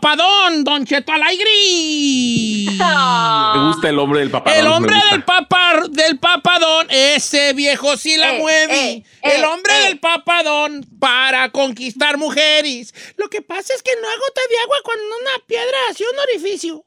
papadón, 0.00 0.64
Don 0.64 0.84
Cheto 0.86 1.12
Alegrí. 1.12 2.66
Me 2.70 3.66
gusta 3.68 3.88
el 3.90 3.98
hombre 3.98 4.20
del 4.20 4.30
papadón. 4.30 4.58
El 4.58 4.66
hombre 4.66 4.96
del, 5.10 5.22
papa, 5.24 5.82
del 5.90 6.18
papadón, 6.18 6.86
ese 6.90 7.52
viejo 7.52 7.96
sí 7.96 8.16
la 8.16 8.34
Eh, 8.36 8.38
mueve. 8.38 8.90
eh, 8.90 9.04
el 9.22 9.42
eh, 9.42 9.46
hombre 9.46 9.72
eh. 9.76 9.82
del 9.88 9.98
papadón 9.98 10.86
para 10.98 11.50
conquistar 11.50 12.16
mujeres. 12.16 12.94
Lo 13.16 13.28
que 13.28 13.42
pasa 13.42 13.74
es 13.74 13.82
que 13.82 13.90
no 14.00 14.08
hay 14.08 14.16
gota 14.16 14.40
de 14.48 14.58
agua 14.62 14.76
cuando 14.84 15.04
una 15.04 15.46
piedra 15.46 15.76
hace 15.90 16.04
un 16.10 16.18
orificio. 16.18 16.84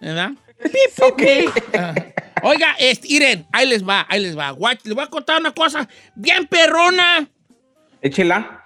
¿Verdad? 0.00 0.30
Ok. 1.02 1.22
Ah. 1.74 1.94
Oiga, 2.42 2.76
este, 2.78 3.08
Iren, 3.08 3.46
ahí 3.52 3.66
les 3.66 3.82
va, 3.86 4.06
ahí 4.08 4.20
les 4.20 4.36
va. 4.36 4.50
Guach, 4.50 4.80
les 4.84 4.94
voy 4.94 5.04
a 5.04 5.06
contar 5.08 5.40
una 5.40 5.52
cosa 5.52 5.88
bien 6.14 6.46
perrona. 6.46 7.26
Échela. 8.02 8.62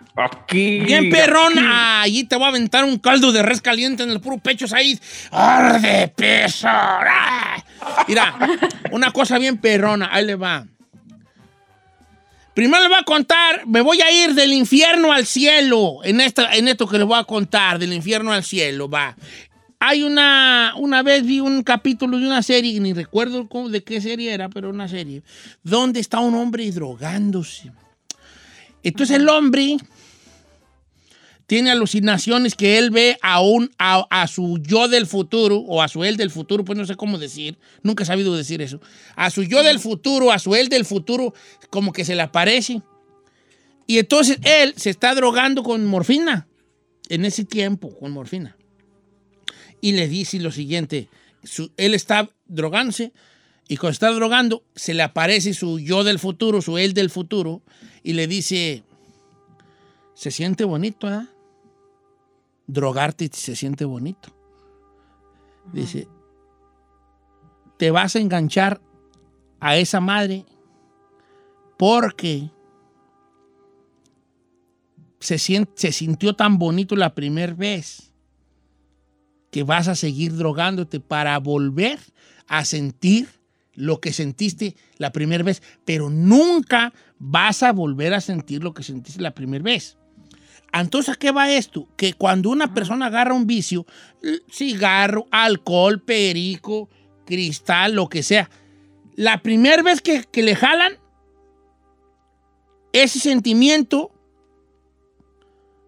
Bien 0.51 1.11
perrona. 1.11 2.03
Allí 2.03 2.25
te 2.25 2.37
voy 2.37 2.47
a 2.47 2.49
aventar 2.49 2.85
un 2.85 2.99
caldo 2.99 3.33
de 3.33 3.43
res 3.43 3.61
caliente 3.61 4.03
en 4.03 4.11
el 4.11 4.21
puro 4.21 4.39
pecho, 4.39 4.67
ahí. 4.73 4.99
¡Arde 5.31 6.09
peso! 6.09 6.69
¡Ah! 6.69 7.63
Mira, 8.09 8.37
una 8.91 9.11
cosa 9.11 9.39
bien 9.39 9.59
perrona. 9.59 10.09
Ahí 10.13 10.27
le 10.27 10.35
va. 10.35 10.67
Primero 12.55 12.83
le 12.83 12.89
voy 12.89 12.99
a 12.99 13.05
contar, 13.05 13.67
me 13.67 13.81
voy 13.81 14.01
a 14.03 14.11
ir 14.11 14.35
del 14.35 14.53
infierno 14.53 15.13
al 15.13 15.25
cielo. 15.25 16.01
En, 16.05 16.21
esta, 16.21 16.55
en 16.55 16.69
esto 16.69 16.87
que 16.87 16.99
les 16.99 17.07
voy 17.07 17.19
a 17.19 17.25
contar, 17.25 17.79
del 17.79 17.93
infierno 17.93 18.33
al 18.33 18.45
cielo, 18.45 18.89
va. 18.89 19.17
Hay 19.79 20.03
una, 20.03 20.75
una 20.77 21.03
vez 21.03 21.25
vi 21.25 21.41
un 21.41 21.63
capítulo 21.63 22.19
de 22.19 22.27
una 22.27 22.43
serie, 22.43 22.79
ni 22.81 22.93
recuerdo 22.93 23.49
de 23.71 23.83
qué 23.83 24.01
serie 24.01 24.35
era, 24.35 24.51
pero 24.51 24.69
una 24.69 24.89
serie, 24.89 25.23
donde 25.63 26.01
está 26.01 26.21
un 26.21 26.35
hombre 26.35 26.71
drogándose. 26.71 27.73
Entonces 28.83 29.17
el 29.17 29.29
hombre 29.29 29.79
tiene 31.51 31.73
alucinaciones 31.73 32.55
que 32.55 32.79
él 32.79 32.93
ve 32.93 33.19
a, 33.23 33.41
un, 33.41 33.73
a, 33.77 34.29
su 34.29 34.59
yo 34.63 34.87
del 34.87 35.05
futuro, 35.05 35.57
o 35.57 35.83
a 35.83 35.89
su 35.89 36.05
él 36.05 36.17
del 36.17 36.31
futuro, 36.31 36.65
pues 36.65 36.79
no 36.79 36.87
sé 36.87 36.95
cómo 36.95 37.19
decir, 37.19 37.59
nunca 37.83 38.05
he 38.05 38.07
sabido 38.07 38.37
decir 38.37 38.63
eso. 38.63 38.81
A 39.17 39.31
su 39.31 39.43
yo 39.43 39.65
del 39.65 39.81
futuro, 39.81 40.31
a 40.31 40.39
su 40.39 40.55
él 40.55 40.69
del 40.69 40.85
futuro, 40.85 41.35
como 41.69 41.93
que 41.93 42.05
se 42.05 42.15
le 42.15 42.23
aparece. 42.23 42.83
Y 43.89 43.99
entonces 43.99 44.39
él 44.45 44.75
se 44.77 44.91
está 44.91 45.13
drogando 45.17 45.65
con 45.65 45.85
morfina, 45.87 46.47
en 47.09 47.25
ese 47.25 47.45
tiempo, 47.45 47.99
con 47.99 48.13
morfina. 48.13 48.57
Y 49.81 49.91
le 49.91 50.07
dice 50.07 50.39
lo 50.39 50.53
siguiente, 50.53 51.09
él 51.77 51.95
está 51.95 52.31
drogándose, 52.47 53.13
y 53.67 53.77
cuando 53.77 53.95
está 53.95 54.13
drogando, 54.13 54.63
se 54.77 54.95
le 54.95 55.03
aparece 55.03 55.53
su 55.55 55.81
yo 55.81 56.05
del 56.05 56.21
futuro, 56.21 56.63
su 56.63 56.79
él 56.79 56.95
del 56.95 57.11
futuro, 57.11 57.61
y 58.05 58.13
le 58.13 58.29
dice, 58.29 58.85
se 60.15 60.31
siente 60.31 60.63
bonito, 60.63 61.09
¿verdad? 61.09 61.29
Drogarte 62.73 63.29
se 63.33 63.57
siente 63.57 63.85
bonito. 63.85 64.29
Dice, 65.73 66.09
te 67.77 67.91
vas 67.91 68.17
a 68.17 68.21
enganchar 68.21 68.81
a 69.61 69.77
esa 69.77 70.01
madre 70.01 70.45
porque 71.79 72.51
se, 75.19 75.39
se 75.39 75.93
sintió 75.93 76.35
tan 76.35 76.59
bonito 76.59 76.97
la 76.97 77.15
primera 77.15 77.55
vez 77.55 78.13
que 79.51 79.63
vas 79.65 79.89
a 79.89 79.95
seguir 79.95 80.37
drogándote 80.37 81.01
para 81.01 81.39
volver 81.39 81.99
a 82.47 82.65
sentir 82.65 83.29
lo 83.75 84.01
que 84.01 84.13
sentiste 84.13 84.77
la 84.99 85.13
primera 85.13 85.43
vez, 85.43 85.63
pero 85.85 86.11
nunca 86.11 86.93
vas 87.19 87.63
a 87.63 87.73
volver 87.73 88.15
a 88.15 88.21
sentir 88.21 88.63
lo 88.63 88.75
que 88.75 88.83
sentiste 88.83 89.21
la 89.21 89.35
primera 89.35 89.63
vez. 89.63 89.97
Entonces, 90.73 91.15
¿a 91.15 91.19
qué 91.19 91.31
va 91.33 91.51
esto? 91.51 91.89
Que 91.97 92.13
cuando 92.15 92.51
una 92.51 92.73
persona 92.75 93.07
agarra 93.07 93.35
un 93.35 93.47
vicio, 93.47 93.87
cigarro, 94.51 95.27
alcohol, 95.31 96.01
perico, 96.01 96.89
cristal, 97.25 97.95
lo 97.95 98.09
que 98.09 98.23
sea, 98.23 98.51
la 99.17 99.43
primera 99.43 99.83
vez 99.83 100.01
que, 100.01 100.25
que 100.25 100.43
le 100.43 100.55
jalan, 100.55 100.99
ese 102.93 103.19
sentimiento 103.19 104.13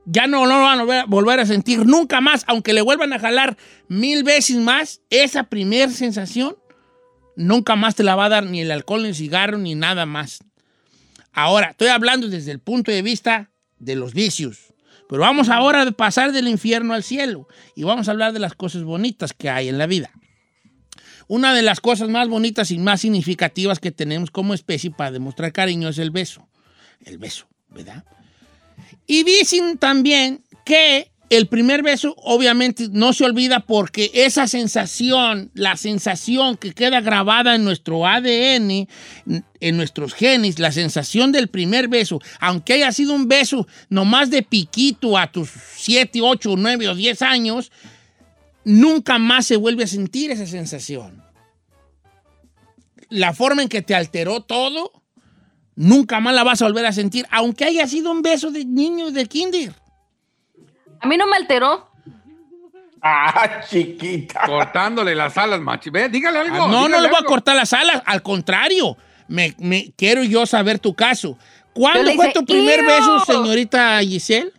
ya 0.05 0.27
no 0.27 0.47
lo 0.47 0.61
van 0.61 0.81
a 0.81 1.05
volver 1.05 1.41
a 1.41 1.47
sentir 1.47 1.87
nunca 1.87 2.21
más, 2.21 2.45
aunque 2.47 2.73
le 2.73 2.83
vuelvan 2.83 3.13
a 3.13 3.19
jalar 3.19 3.57
mil 3.89 4.25
veces 4.25 4.57
más, 4.57 5.01
esa 5.11 5.45
primera 5.45 5.91
sensación 5.91 6.57
nunca 7.37 7.77
más 7.77 7.95
te 7.95 8.03
la 8.03 8.17
va 8.17 8.27
a 8.27 8.31
dar 8.31 8.45
ni 8.45 8.61
el 8.61 8.71
alcohol, 8.71 9.03
ni 9.03 9.09
el 9.09 9.15
cigarro, 9.15 9.59
ni 9.59 9.75
nada 9.75 10.07
más. 10.07 10.41
Ahora, 11.33 11.71
estoy 11.71 11.89
hablando 11.89 12.29
desde 12.29 12.53
el 12.53 12.59
punto 12.59 12.91
de 12.91 13.03
vista 13.03 13.51
de 13.79 13.97
los 13.97 14.13
vicios. 14.13 14.72
Pero 15.13 15.25
vamos 15.25 15.51
ahora 15.51 15.83
a 15.83 15.93
pasar 15.93 16.33
del 16.33 16.49
infierno 16.49 16.95
al 16.95 17.03
cielo 17.03 17.47
y 17.77 17.83
vamos 17.83 18.09
a 18.09 18.13
hablar 18.13 18.33
de 18.33 18.39
las 18.39 18.55
cosas 18.55 18.83
bonitas 18.83 19.35
que 19.35 19.51
hay 19.51 19.69
en 19.69 19.77
la 19.77 19.87
vida. 19.87 20.11
Una 21.29 21.53
de 21.53 21.61
las 21.61 21.81
cosas 21.81 22.09
más 22.09 22.29
bonitas 22.29 22.71
y 22.71 22.79
más 22.79 23.03
significativas 23.03 23.79
que 23.79 23.91
tenemos 23.91 24.31
como 24.31 24.55
especie 24.55 24.91
para 24.91 25.11
demostrar 25.11 25.53
cariño 25.53 25.91
es 25.91 25.99
el 25.99 26.13
beso. 26.13 26.49
El 27.05 27.19
beso, 27.19 27.47
¿verdad? 27.69 28.07
Y 29.07 29.25
dicen 29.25 29.77
también 29.77 30.45
que 30.65 31.12
el 31.33 31.47
primer 31.47 31.83
beso 31.83 32.15
obviamente 32.19 32.89
no 32.91 33.15
se 33.15 33.25
olvida 33.25 33.61
porque 33.61 34.11
esa 34.13 34.47
sensación, 34.47 35.51
la 35.55 35.79
sensación 35.79 36.59
que 36.59 36.75
queda 36.75 37.01
grabada 37.01 37.55
en 37.55 37.65
nuestro 37.65 38.07
ADN, 38.07 38.87
en 39.61 39.77
nuestros 39.79 40.13
genes, 40.13 40.59
la 40.59 40.73
sensación 40.73 41.33
del 41.33 41.49
primer 41.49 41.89
beso, 41.89 42.21
aunque 42.39 42.75
haya 42.75 42.93
sido 42.93 43.15
un 43.15 43.29
beso 43.29 43.67
nomás 43.89 44.29
de 44.29 44.43
piquito 44.43 45.17
a 45.17 45.33
tus 45.33 45.49
7, 45.77 46.21
8, 46.21 46.55
9 46.59 46.89
o 46.91 46.95
10 46.95 47.23
años, 47.23 47.73
nunca 48.67 49.17
más 49.17 49.47
se 49.47 49.57
vuelve 49.57 49.85
a 49.85 49.87
sentir 49.87 50.31
esa 50.33 50.47
sensación. 50.47 51.25
La 53.09 53.33
forma 53.33 53.63
en 53.63 53.71
que 53.71 53.81
te 53.81 53.95
alteró 53.95 54.43
todo, 54.43 54.93
nunca 55.77 56.21
más 56.21 56.35
la 56.35 56.45
vas 56.45 56.61
a 56.61 56.67
volver 56.67 56.85
a 56.85 56.93
sentir, 56.93 57.27
aunque 57.31 57.65
haya 57.65 57.87
sido 57.87 58.11
un 58.11 58.21
beso 58.21 58.51
de 58.51 58.67
niño 58.67 59.13
de 59.13 59.25
kinder. 59.25 59.82
A 61.03 61.07
mí 61.07 61.17
no 61.17 61.27
me 61.27 61.37
alteró. 61.37 61.89
Ah, 63.01 63.61
chiquita. 63.69 64.43
Cortándole 64.47 65.15
las 65.15 65.37
alas, 65.37 65.61
machi. 65.61 65.91
Ve, 65.91 66.09
dígale 66.09 66.39
algo. 66.39 66.55
Ah, 66.55 66.59
no, 66.59 66.69
no 66.69 66.87
dígale 66.87 67.03
le 67.03 67.09
voy 67.09 67.17
a 67.17 67.19
algo. 67.19 67.29
cortar 67.29 67.57
las 67.57 67.73
alas, 67.73 68.01
al 68.07 68.23
contrario, 68.23 68.97
me, 69.27 69.55
me- 69.59 69.93
quiero 69.97 70.23
yo 70.23 70.47
saber 70.47 70.79
tu 70.79 70.95
caso. 70.95 71.37
¿Cuándo 71.75 72.13
fue 72.13 72.33
tu 72.33 72.45
primer 72.45 72.85
beso, 72.85 73.19
señorita 73.25 73.99
Giselle? 74.01 74.53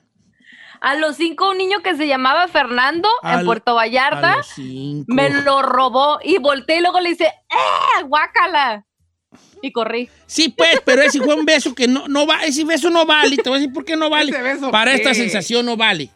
A 0.82 0.96
los 0.96 1.16
cinco, 1.16 1.52
un 1.52 1.58
niño 1.58 1.80
que 1.82 1.96
se 1.96 2.08
llamaba 2.08 2.50
Fernando 2.50 3.08
A 3.22 3.36
en 3.36 3.40
lo- 3.42 3.46
Puerto 3.46 3.72
A 3.72 3.76
Vallarta 3.76 4.38
los 4.38 4.48
cinco. 4.48 5.06
me 5.14 5.30
lo 5.30 5.62
robó 5.62 6.20
y 6.22 6.40
volteé 6.40 6.80
y 6.80 6.82
luego 6.82 7.00
le 7.00 7.12
hice, 7.12 7.26
¡eh! 7.28 8.04
¡Guácala! 8.06 8.86
Y 9.62 9.72
corrí. 9.72 10.10
Sí, 10.26 10.50
pues, 10.50 10.82
pero 10.84 11.02
ese 11.04 11.22
fue 11.22 11.36
un 11.36 11.46
beso 11.46 11.74
que 11.74 11.88
no, 11.88 12.10
no 12.10 12.28
va, 12.28 12.44
ese 12.44 12.66
beso 12.66 12.90
no 12.90 13.06
vale. 13.06 13.38
Te 13.38 13.48
voy 13.48 13.60
a 13.60 13.60
decir 13.62 13.74
por 13.74 13.86
qué 13.86 13.96
no 13.96 14.10
vale. 14.10 14.32
¿Ese 14.32 14.42
beso 14.42 14.70
Para 14.72 14.92
qué? 14.92 14.98
esta 14.98 15.14
sensación 15.14 15.66
no 15.66 15.78
vale. 15.78 16.10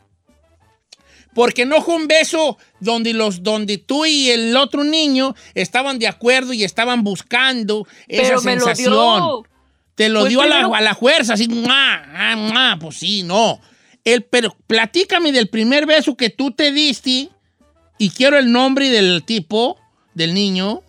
Porque 1.37 1.67
no 1.67 1.83
fue 1.83 1.93
un 1.97 2.07
beso 2.07 2.57
donde, 2.79 3.13
los, 3.13 3.43
donde 3.43 3.77
tú 3.77 4.07
y 4.07 4.31
el 4.31 4.57
otro 4.57 4.83
niño 4.83 5.35
estaban 5.53 5.99
de 5.99 6.07
acuerdo 6.07 6.51
y 6.51 6.63
estaban 6.63 7.03
buscando 7.03 7.87
esa 8.07 8.23
Pero 8.23 8.41
me 8.41 8.55
lo 8.55 8.61
sensación. 8.65 8.91
dio. 8.93 9.43
Te 9.93 10.09
lo 10.09 10.21
Pues 10.21 10.29
dio 10.31 10.41
a 10.41 10.47
la, 10.47 10.65
a 10.65 10.81
la 10.81 10.95
fuerza, 10.95 11.33
así, 11.35 11.47
¡mua! 11.47 12.01
ah, 12.11 12.35
¡mua! 12.35 12.77
pues 12.81 12.97
sí, 12.97 13.21
no. 13.21 13.59
El, 14.03 14.23
pero 14.23 14.55
platícame 14.65 15.31
del 15.31 15.47
primer 15.47 15.85
beso 15.85 16.17
que 16.17 16.31
tú 16.31 16.49
te 16.49 16.71
diste 16.71 17.29
y 17.99 18.09
quiero 18.09 18.39
el 18.39 18.51
nombre 18.51 18.89
del 18.89 19.21
tipo, 19.23 19.77
del 20.15 20.33
niño, 20.33 20.81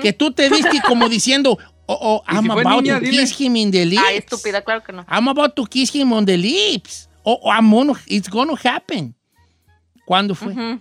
que 0.00 0.14
tú 0.14 0.32
te 0.32 0.48
diste 0.48 0.80
como 0.86 1.08
diciendo, 1.10 1.58
oh, 1.84 1.98
oh, 2.00 2.22
¿Y 2.26 2.30
si 2.30 2.36
I'm 2.38 2.50
about 2.52 2.82
niña? 2.82 2.94
to 3.00 3.04
Dile. 3.04 3.20
kiss 3.20 3.38
him 3.38 3.54
in 3.56 3.70
the 3.70 3.84
lips. 3.84 4.02
Ay, 4.02 4.16
estúpida, 4.16 4.62
claro 4.62 4.82
que 4.82 4.94
no. 4.94 5.04
I'm 5.10 5.28
about 5.28 5.54
to 5.56 5.66
kiss 5.66 5.94
him 5.94 6.10
on 6.14 6.24
the 6.24 6.38
lips. 6.38 7.06
Oh, 7.22 7.38
oh, 7.42 7.96
it's 8.06 8.28
gonna 8.28 8.54
happen. 8.62 9.14
¿Cuándo 10.04 10.34
fue? 10.34 10.52
Ujú. 10.52 10.80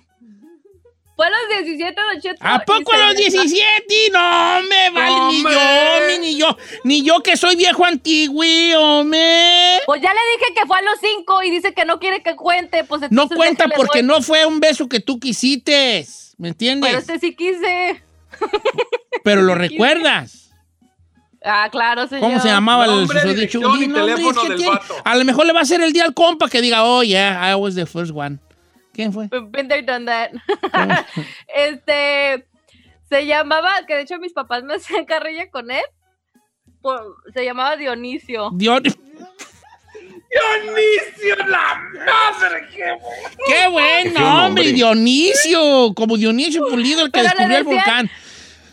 Fue 1.16 1.28
a 1.28 1.32
los 1.32 1.66
17, 1.66 1.94
Don 1.94 2.36
¿A 2.40 2.60
poco 2.60 2.94
a 2.94 3.08
los 3.08 3.16
me- 3.16 3.22
17? 3.24 4.10
No, 4.14 4.62
me 4.70 4.90
vale, 4.90 5.28
ni 5.34 5.44
yo, 5.44 6.18
ni 6.22 6.38
yo, 6.38 6.58
ni 6.86 7.04
yo 7.04 7.20
que 7.22 7.36
soy 7.36 7.58
viejo 7.58 7.84
antiguo, 7.84 8.42
hombre. 8.80 9.82
Pues 9.86 10.02
ya 10.02 10.14
le 10.14 10.20
dije 10.38 10.54
que 10.56 10.66
fue 10.66 10.78
a 10.78 10.82
los 10.82 10.98
5 11.02 11.44
y 11.44 11.52
dice 11.52 11.74
que 11.74 11.84
no 11.84 12.00
quiere 12.00 12.24
que 12.24 12.38
cuente. 12.38 12.86
Pues 12.86 13.02
No 13.12 13.28
cuenta 13.28 13.68
porque 13.76 14.02
no 14.02 14.22
fue 14.22 14.46
un 14.46 14.62
beso 14.62 14.88
que 14.88 15.02
tú 15.02 15.20
quisiste, 15.20 16.08
¿me 16.38 16.48
entiendes? 16.50 16.90
Pero 16.90 17.02
Pero, 17.06 17.14
este 17.18 17.20
sí 17.20 17.36
quise. 17.36 18.02
lo 19.44 19.56
recuerdas. 19.56 20.39
Ah, 21.44 21.70
claro, 21.72 22.06
señor. 22.08 22.22
¿Cómo 22.30 22.40
se 22.42 22.48
llamaba 22.50 22.86
el 22.86 23.08
susodicho? 23.08 23.60
Di 23.60 23.88
nombres 23.88 24.16
teléfono 24.16 24.42
que 24.42 24.50
del 24.50 24.58
tiene. 24.58 24.72
vato. 24.74 24.96
A 25.06 25.16
lo 25.16 25.24
mejor 25.26 25.46
le 25.46 25.54
va 25.54 25.60
a 25.60 25.64
hacer 25.64 25.82
el 25.82 25.94
día 25.94 26.04
al 26.04 26.14
compa 26.14 26.50
que 26.50 26.62
diga, 26.62 26.84
oh, 26.84 27.02
yeah, 27.04 27.50
I 27.52 27.56
was 27.56 27.76
the 27.76 27.86
first 27.86 28.12
one. 28.14 28.40
¿Quién 28.94 29.14
fue? 29.14 29.28
Been 29.30 29.68
there, 29.70 29.82
done 29.84 30.06
that. 30.06 30.32
este, 31.56 32.46
se 33.08 33.26
llamaba, 33.26 33.72
que 33.88 33.96
de 33.96 34.02
hecho 34.02 34.18
mis 34.20 34.34
papás 34.34 34.64
me 34.64 34.74
hacían 34.76 35.06
carrilla 35.06 35.50
con 35.50 35.72
él. 35.72 35.84
por- 36.82 37.16
se 37.34 37.46
llamaba 37.46 37.78
Dionisio. 37.78 38.50
Dios. 38.54 38.82
Dionisio, 40.32 41.36
la 41.48 41.82
madre, 42.06 42.68
qué 42.76 42.84
bueno. 43.02 43.28
¡Qué 43.48 43.68
buen 43.70 44.14
nombre. 44.14 44.72
Dionisio! 44.74 45.94
Como 45.96 46.18
Dionisio 46.18 46.68
Pulido, 46.68 47.02
el 47.06 47.12
que 47.12 47.20
Pero 47.22 47.30
descubrió 47.30 47.58
el 47.58 47.64
volcán. 47.64 48.10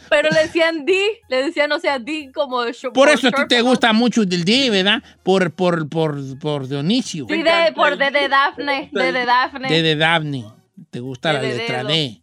Pero 0.08 0.30
le 0.30 0.42
decían 0.42 0.84
D, 0.84 0.94
le 1.28 1.44
decían, 1.44 1.70
o 1.72 1.80
sea, 1.80 1.98
D 1.98 2.30
como 2.34 2.62
Por 2.92 3.08
eso 3.08 3.28
a 3.28 3.30
ti 3.32 3.42
te 3.48 3.58
¿no? 3.58 3.64
gusta 3.64 3.92
mucho 3.92 4.22
el 4.22 4.44
D, 4.44 4.70
¿verdad? 4.70 5.02
Por, 5.22 5.52
por, 5.52 5.88
por, 5.88 6.38
por 6.38 6.68
Dionisio. 6.68 7.26
Sí, 7.28 7.42
de, 7.42 7.72
por 7.74 7.96
de, 7.96 8.10
de 8.10 8.28
Daphne, 8.28 8.90
de, 8.92 9.12
de 9.12 9.24
Daphne. 9.24 9.68
De, 9.68 9.82
de 9.82 9.96
Daphne. 9.96 10.44
¿Te 10.90 11.00
gusta 11.00 11.32
De 11.32 11.34
la 11.34 11.40
de 11.42 11.56
letra. 11.56 11.84
D? 11.84 12.20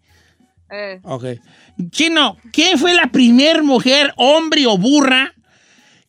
Eh. 0.71 0.99
Ok. 1.03 1.25
Chino, 1.91 2.37
¿quién 2.51 2.77
fue 2.77 2.93
la 2.93 3.07
primer 3.07 3.63
mujer, 3.63 4.13
hombre 4.17 4.65
o 4.65 4.77
burra 4.77 5.33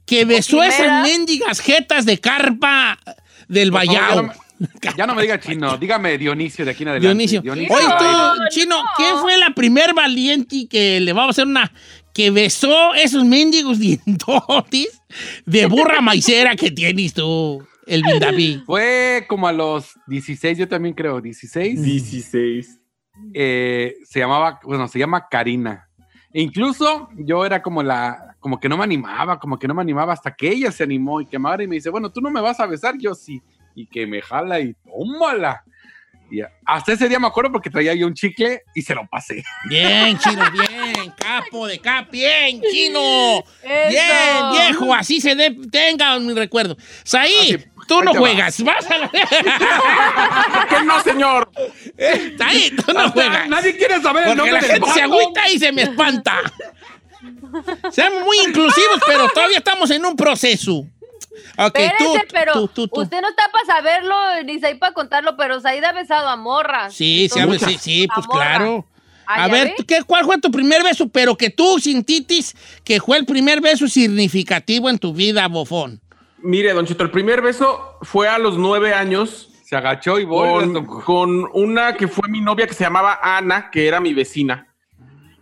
que 0.06 0.24
besó 0.24 0.62
esas 0.62 1.02
mendigas 1.02 1.60
jetas 1.60 2.04
de 2.06 2.18
carpa 2.18 2.98
del 3.48 3.70
Vallao? 3.70 4.32
ya 4.96 5.06
no 5.06 5.14
me- 5.14 5.22
diga 5.22 5.40
chino, 5.40 5.76
dígame 5.76 6.16
Dionisio 6.18 6.64
de 6.64 6.70
aquí 6.70 6.82
en 6.84 6.90
adelante. 6.90 7.08
Dionisio. 7.08 7.42
Dionisio. 7.42 7.74
Oye, 7.74 7.86
tú, 7.98 8.04
No, 8.04 8.48
Chino, 8.50 8.78
no. 8.78 8.84
¿quién 8.96 9.16
fue 9.18 9.36
la 9.38 9.50
primer 9.50 9.94
valiente 9.94 10.66
que 10.68 11.00
le 11.00 11.12
vamos 11.12 11.28
a 11.28 11.30
hacer 11.42 11.46
una... 11.46 11.72
que 12.12 12.30
besó 12.30 12.94
esos 12.94 13.24
mendigos 13.24 13.78
dientotis 13.80 15.00
de 15.46 15.66
burra 15.66 16.00
maicera 16.00 16.54
que 16.56 16.70
tienes 16.70 17.14
tú, 17.14 17.66
el 17.86 18.02
David? 18.20 18.60
Fue 18.66 19.24
como 19.28 19.48
a 19.48 19.52
los 19.52 19.94
16, 20.06 20.58
yo 20.58 20.68
también 20.68 20.94
creo, 20.94 21.20
16. 21.20 21.82
16. 21.82 22.78
eh, 23.32 23.94
se 24.04 24.20
llamaba, 24.20 24.60
bueno, 24.64 24.86
se 24.88 24.98
llama 24.98 25.26
Karina. 25.28 25.88
E 26.32 26.42
incluso 26.42 27.08
yo 27.16 27.46
era 27.46 27.62
como 27.62 27.80
la, 27.82 28.34
como 28.40 28.58
que 28.58 28.68
no 28.68 28.76
me 28.76 28.82
animaba, 28.84 29.38
como 29.38 29.56
que 29.56 29.68
no 29.68 29.74
me 29.74 29.82
animaba 29.82 30.12
hasta 30.12 30.34
que 30.34 30.48
ella 30.48 30.72
se 30.72 30.82
animó 30.82 31.20
y 31.20 31.26
que 31.26 31.36
y 31.36 31.66
me 31.68 31.76
dice, 31.76 31.90
bueno, 31.90 32.10
tú 32.10 32.20
no 32.20 32.28
me 32.28 32.40
vas 32.40 32.58
a 32.58 32.66
besar, 32.66 32.94
yo 32.98 33.14
sí. 33.14 33.40
Y 33.74 33.86
que 33.86 34.06
me 34.06 34.22
jala 34.22 34.60
y 34.60 34.74
tómala. 34.84 35.64
Y 36.30 36.40
hasta 36.64 36.92
ese 36.92 37.08
día 37.08 37.20
me 37.20 37.26
acuerdo 37.26 37.52
porque 37.52 37.70
traía 37.70 37.94
yo 37.94 38.06
un 38.06 38.14
chicle 38.14 38.62
y 38.74 38.82
se 38.82 38.94
lo 38.94 39.06
pasé. 39.06 39.44
Bien, 39.68 40.18
Chino, 40.18 40.42
bien, 40.50 41.12
capo 41.16 41.66
de 41.66 41.78
cap, 41.78 42.10
bien, 42.10 42.60
Chino. 42.62 43.44
Eso. 43.62 43.88
Bien, 43.88 44.50
viejo, 44.52 44.94
así 44.94 45.20
se 45.20 45.34
de, 45.34 45.50
tenga 45.70 46.18
mi 46.18 46.32
recuerdo. 46.32 46.76
Saí, 47.04 47.62
tú 47.86 48.02
no 48.02 48.14
juegas, 48.14 48.62
vas 48.62 48.90
a 48.90 48.98
la... 48.98 49.10
¿Qué 50.68 50.84
no, 50.84 51.00
señor? 51.02 51.50
Saí, 52.38 52.70
tú 52.70 52.92
no 52.92 53.10
juegas. 53.10 53.48
Nadie 53.48 53.76
quiere 53.76 54.00
saber 54.00 54.24
el 54.26 54.36
Porque 54.36 54.50
nombre 54.50 54.52
la 54.52 54.74
gente 54.74 54.90
se 54.90 55.02
agüita 55.02 55.48
y 55.50 55.58
se 55.58 55.72
me 55.72 55.82
espanta. 55.82 56.40
Seamos 57.90 58.24
muy 58.24 58.38
inclusivos, 58.46 59.00
pero 59.06 59.28
todavía 59.28 59.58
estamos 59.58 59.90
en 59.90 60.04
un 60.04 60.16
proceso. 60.16 60.84
Ok, 61.58 61.74
tú, 61.74 61.80
Espérese, 61.82 62.26
pero 62.32 62.52
tú, 62.52 62.68
tú, 62.68 62.88
tú. 62.88 63.00
usted 63.02 63.20
no 63.20 63.28
está 63.28 63.44
para 63.52 63.64
saberlo 63.66 64.14
ni 64.44 64.54
está 64.54 64.68
ahí 64.68 64.74
para 64.76 64.92
contarlo, 64.92 65.36
pero 65.36 65.60
Saida 65.60 65.90
ha 65.90 65.92
besado 65.92 66.28
a 66.28 66.36
morras. 66.36 66.94
Sí, 66.94 67.28
sí, 67.32 67.38
Entonces, 67.38 67.68
sí, 67.68 67.78
sí, 67.78 68.08
pues 68.14 68.26
morra. 68.26 68.38
claro. 68.56 68.86
Ah, 69.26 69.44
A 69.44 69.46
¿ya 69.48 69.52
ver, 69.54 69.68
ve? 69.68 69.74
¿tú 69.78 69.84
¿qué, 69.86 70.02
¿cuál 70.04 70.24
fue 70.24 70.38
tu 70.38 70.50
primer 70.50 70.82
beso? 70.82 71.08
Pero 71.08 71.34
que 71.36 71.48
tú 71.50 71.78
sintitis 71.78 72.54
que 72.84 73.00
fue 73.00 73.16
el 73.16 73.24
primer 73.24 73.60
beso 73.60 73.88
significativo 73.88 74.90
en 74.90 74.98
tu 74.98 75.14
vida, 75.14 75.48
bofón. 75.48 76.00
Mire, 76.38 76.72
Don 76.74 76.84
Chito, 76.86 77.04
el 77.04 77.10
primer 77.10 77.40
beso 77.40 77.96
fue 78.02 78.28
a 78.28 78.38
los 78.38 78.58
nueve 78.58 78.92
años 78.92 79.48
Se 79.64 79.76
agachó 79.76 80.18
y 80.18 80.24
voy. 80.26 80.70
con, 80.72 80.84
con 81.02 81.48
una 81.54 81.96
que 81.96 82.06
fue 82.06 82.28
mi 82.28 82.42
novia 82.42 82.66
que 82.66 82.74
se 82.74 82.84
llamaba 82.84 83.18
Ana, 83.22 83.70
que 83.70 83.88
era 83.88 83.98
mi 83.98 84.12
vecina. 84.12 84.66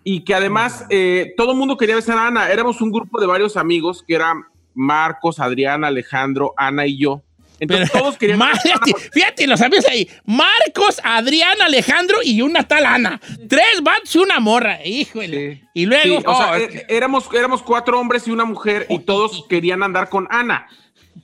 Y 0.04 0.20
que 0.24 0.34
además 0.34 0.84
eh, 0.90 1.34
todo 1.36 1.52
el 1.52 1.58
mundo 1.58 1.76
quería 1.76 1.96
besar 1.96 2.18
a 2.18 2.28
Ana. 2.28 2.50
Éramos 2.50 2.80
un 2.80 2.92
grupo 2.92 3.20
de 3.20 3.26
varios 3.26 3.56
amigos 3.56 4.04
que 4.06 4.14
eran 4.14 4.44
Marcos, 4.74 5.38
Adrián, 5.40 5.84
Alejandro, 5.84 6.54
Ana 6.56 6.86
y 6.86 6.98
yo. 6.98 7.22
Entonces 7.60 7.90
Pero, 7.92 8.02
todos 8.04 8.18
querían 8.18 8.38
Mar- 8.40 8.58
fíjate, 8.60 8.92
fíjate, 9.12 9.46
los 9.46 9.60
amigos 9.60 9.86
ahí. 9.88 10.08
Marcos, 10.24 11.00
Adrián, 11.04 11.62
Alejandro 11.62 12.18
y 12.24 12.42
una 12.42 12.64
tal 12.66 12.86
Ana. 12.86 13.20
Tres 13.48 13.82
vatos 13.82 14.14
y 14.16 14.18
una 14.18 14.40
morra. 14.40 14.84
Híjole. 14.84 15.54
Sí. 15.56 15.62
Y 15.74 15.86
luego. 15.86 16.18
Sí, 16.20 16.24
o 16.26 16.34
sea, 16.36 16.50
Oh, 16.50 16.54
es 16.56 16.62
eh, 16.62 16.68
que- 16.88 16.96
éramos, 16.96 17.28
éramos 17.32 17.62
cuatro 17.62 18.00
hombres 18.00 18.26
y 18.26 18.32
una 18.32 18.44
mujer 18.44 18.86
y 18.88 18.98
todos 19.00 19.46
querían 19.48 19.82
andar 19.84 20.08
con 20.08 20.26
Ana. 20.30 20.66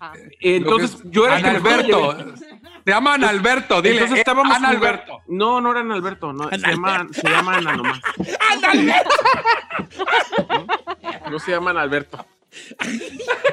Ah. 0.00 0.12
Entonces 0.40 0.98
yo 1.06 1.26
era 1.26 1.38
el 1.38 1.44
Ana 1.44 1.54
que 1.54 1.60
mejor 1.60 1.80
Alberto. 1.80 2.34
Te 2.84 2.92
llaman 2.92 3.24
Alberto, 3.24 3.82
dile. 3.82 3.94
Entonces 3.96 4.16
eh, 4.18 4.20
estábamos 4.20 4.56
Ana 4.56 4.68
Alberto. 4.68 5.20
No, 5.26 5.60
no 5.60 5.72
eran 5.72 5.90
Alberto, 5.90 6.32
no, 6.32 6.48
se, 6.48 6.54
Ana 6.54 6.70
llama, 6.70 6.94
Alberto. 6.94 7.14
se 7.20 7.28
llama 7.28 7.56
Ana 7.56 7.76
nomás. 7.76 8.00
¡Ándale! 8.52 8.94
No 11.30 11.38
se 11.38 11.50
llaman 11.50 11.76
Alberto. 11.76 12.24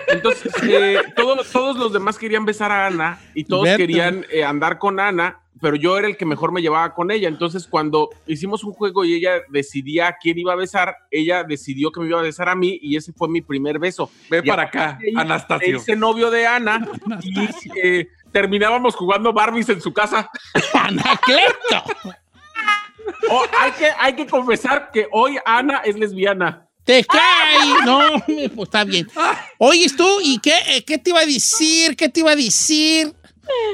Entonces, 0.08 0.52
eh, 0.64 1.00
todos, 1.16 1.52
todos 1.52 1.78
los 1.78 1.94
demás 1.94 2.18
querían 2.18 2.46
besar 2.46 2.72
a 2.72 2.88
Ana 2.88 3.20
y 3.34 3.44
todos 3.44 3.68
querían 3.76 4.26
eh, 4.32 4.44
andar 4.44 4.80
con 4.80 5.00
Ana, 5.00 5.42
pero 5.62 5.76
yo 5.76 5.98
era 5.98 6.08
el 6.08 6.18
que 6.18 6.26
mejor 6.26 6.52
me 6.52 6.62
llevaba 6.62 6.94
con 6.94 7.12
ella. 7.12 7.28
Entonces, 7.28 7.68
cuando 7.68 8.10
hicimos 8.28 8.64
un 8.64 8.74
juego 8.74 9.06
y 9.06 9.16
ella 9.16 9.42
decidía 9.50 10.08
a 10.08 10.18
quién 10.18 10.38
iba 10.38 10.54
a 10.54 10.58
besar, 10.58 10.96
ella 11.12 11.44
decidió 11.44 11.92
que 11.92 12.02
me 12.02 12.08
iba 12.08 12.20
a 12.20 12.24
besar 12.24 12.50
a 12.50 12.56
mí 12.56 12.80
y 12.82 12.96
ese 12.96 13.14
fue 13.14 13.28
mi 13.30 13.42
primer 13.42 13.80
beso. 13.80 14.10
Ve 14.30 14.42
Y 14.44 14.48
para 14.48 14.64
acá, 14.64 15.00
Anastasio. 15.16 15.78
hice 15.78 15.96
novio 15.96 16.30
de 16.32 16.46
Ana 16.48 16.88
y 17.22 17.50
eh, 17.82 18.08
terminábamos 18.32 18.96
jugando 18.96 19.34
Barbies 19.34 19.70
en 19.70 19.82
su 19.82 19.94
casa. 19.94 20.30
¡Anacleto! 20.74 21.84
Oh, 23.30 23.44
hay, 23.60 23.72
que, 23.72 23.88
hay 23.98 24.14
que 24.16 24.28
confesar 24.28 24.90
que 24.92 25.08
hoy 25.12 25.38
Ana 25.46 25.80
es 25.86 25.98
lesbiana. 25.98 26.65
¡Te 26.86 27.04
cae! 27.04 27.84
No, 27.86 28.00
pues 28.28 28.68
está 28.68 28.84
bien. 28.84 29.08
Oyes 29.58 29.96
tú, 29.96 30.08
¿y 30.24 30.38
qué, 30.40 30.54
eh, 30.70 30.84
qué 30.86 30.98
te 30.98 31.10
iba 31.10 31.20
a 31.20 31.26
decir? 31.26 31.96
¿Qué 31.98 32.08
te 32.10 32.20
iba 32.22 32.32
a 32.32 32.36
decir? 32.36 33.14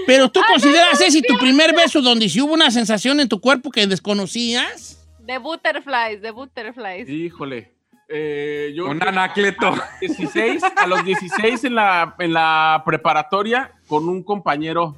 Pero 0.08 0.30
tú 0.30 0.42
consideras 0.48 1.00
ese 1.02 1.22
tu 1.22 1.38
primer 1.38 1.74
beso 1.76 2.02
donde 2.02 2.28
sí 2.30 2.42
hubo 2.42 2.54
una 2.54 2.72
sensación 2.72 3.20
en 3.20 3.30
tu 3.30 3.40
cuerpo 3.40 3.70
que 3.72 3.86
desconocías. 3.88 4.98
De 5.20 5.38
butterflies, 5.38 6.22
de 6.22 6.32
butterflies. 6.32 7.08
Híjole. 7.10 7.72
Eh, 8.10 8.74
yo 8.76 8.88
Un 8.90 9.02
anacleto. 9.02 9.74
16, 10.02 10.62
a 10.76 10.88
los 10.88 11.06
16 11.06 11.64
en 11.64 11.76
la, 11.76 12.16
en 12.20 12.34
la 12.34 12.84
preparatoria 12.86 13.72
con 13.88 14.10
un 14.10 14.24
compañero. 14.24 14.98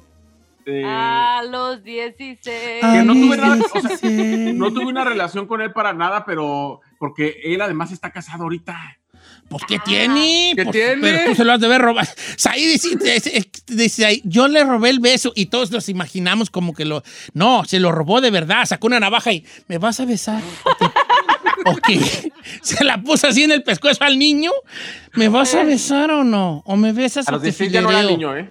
eh, 0.66 0.82
A 0.84 1.42
los 1.48 1.84
16. 1.84 2.80
que 2.80 3.02
no 3.04 3.12
tuve, 3.12 3.36
nada, 3.36 3.56
o 3.72 3.80
sea, 3.80 4.10
no 4.10 4.72
tuve 4.72 4.86
una 4.86 5.04
relación 5.04 5.46
con 5.46 5.60
él 5.60 5.72
para 5.72 5.92
nada, 5.92 6.24
pero 6.24 6.80
porque 6.98 7.40
él 7.44 7.60
además 7.60 7.92
está 7.92 8.10
casado 8.10 8.44
ahorita. 8.44 8.76
Pues, 9.48 9.62
¿qué 9.66 9.78
tiene? 9.78 10.52
¿Qué 10.56 10.64
Pues, 10.64 10.72
tiene? 10.72 11.00
Pero 11.00 11.30
tú 11.30 11.34
se 11.34 11.44
lo 11.44 11.52
has 11.52 11.60
de 11.60 11.68
ver 11.68 11.80
robar. 11.80 12.08
Saí 12.36 12.64
dice, 12.66 12.88
dice- 12.96 13.50
dice 13.68 14.04
ahí, 14.06 14.20
yo 14.24 14.48
le 14.48 14.64
robé 14.64 14.90
el 14.90 15.00
beso 15.00 15.32
y 15.34 15.46
todos 15.46 15.70
nos 15.70 15.88
imaginamos 15.88 16.50
como 16.50 16.72
que 16.74 16.84
lo... 16.84 17.02
No, 17.32 17.64
se 17.64 17.78
lo 17.80 17.92
robó 17.92 18.20
de 18.20 18.30
verdad. 18.30 18.64
Sacó 18.66 18.86
una 18.86 19.00
navaja 19.00 19.32
y, 19.32 19.44
¿me 19.68 19.78
vas 19.78 20.00
a 20.00 20.04
besar? 20.06 20.42
¿O 21.66 21.76
qué? 21.76 21.98
Se 22.62 22.84
la 22.84 23.00
puso 23.02 23.26
así 23.26 23.42
en 23.44 23.52
el 23.52 23.62
pescuezo 23.62 24.04
al 24.04 24.18
niño. 24.18 24.50
¿Me 25.14 25.28
vas 25.28 25.54
a 25.54 25.62
besar 25.64 26.10
o 26.10 26.24
no? 26.24 26.62
¿O 26.66 26.76
me 26.76 26.92
besas 26.92 27.26
A 27.28 27.30
o 27.30 27.32
los 27.34 27.42
te 27.42 27.48
16 27.48 27.72
ya 27.72 27.80
no 27.80 27.90
era 27.90 28.00
filereo? 28.00 28.16
niño, 28.18 28.36
¿eh? 28.36 28.50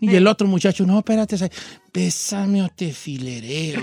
Y 0.00 0.14
el 0.14 0.26
otro 0.28 0.46
muchacho, 0.46 0.86
no, 0.86 0.98
espérate, 0.98 1.36
Saí, 1.36 1.50
bésame 1.92 2.62
o 2.62 2.68
te 2.68 2.92
filereo. 2.92 3.82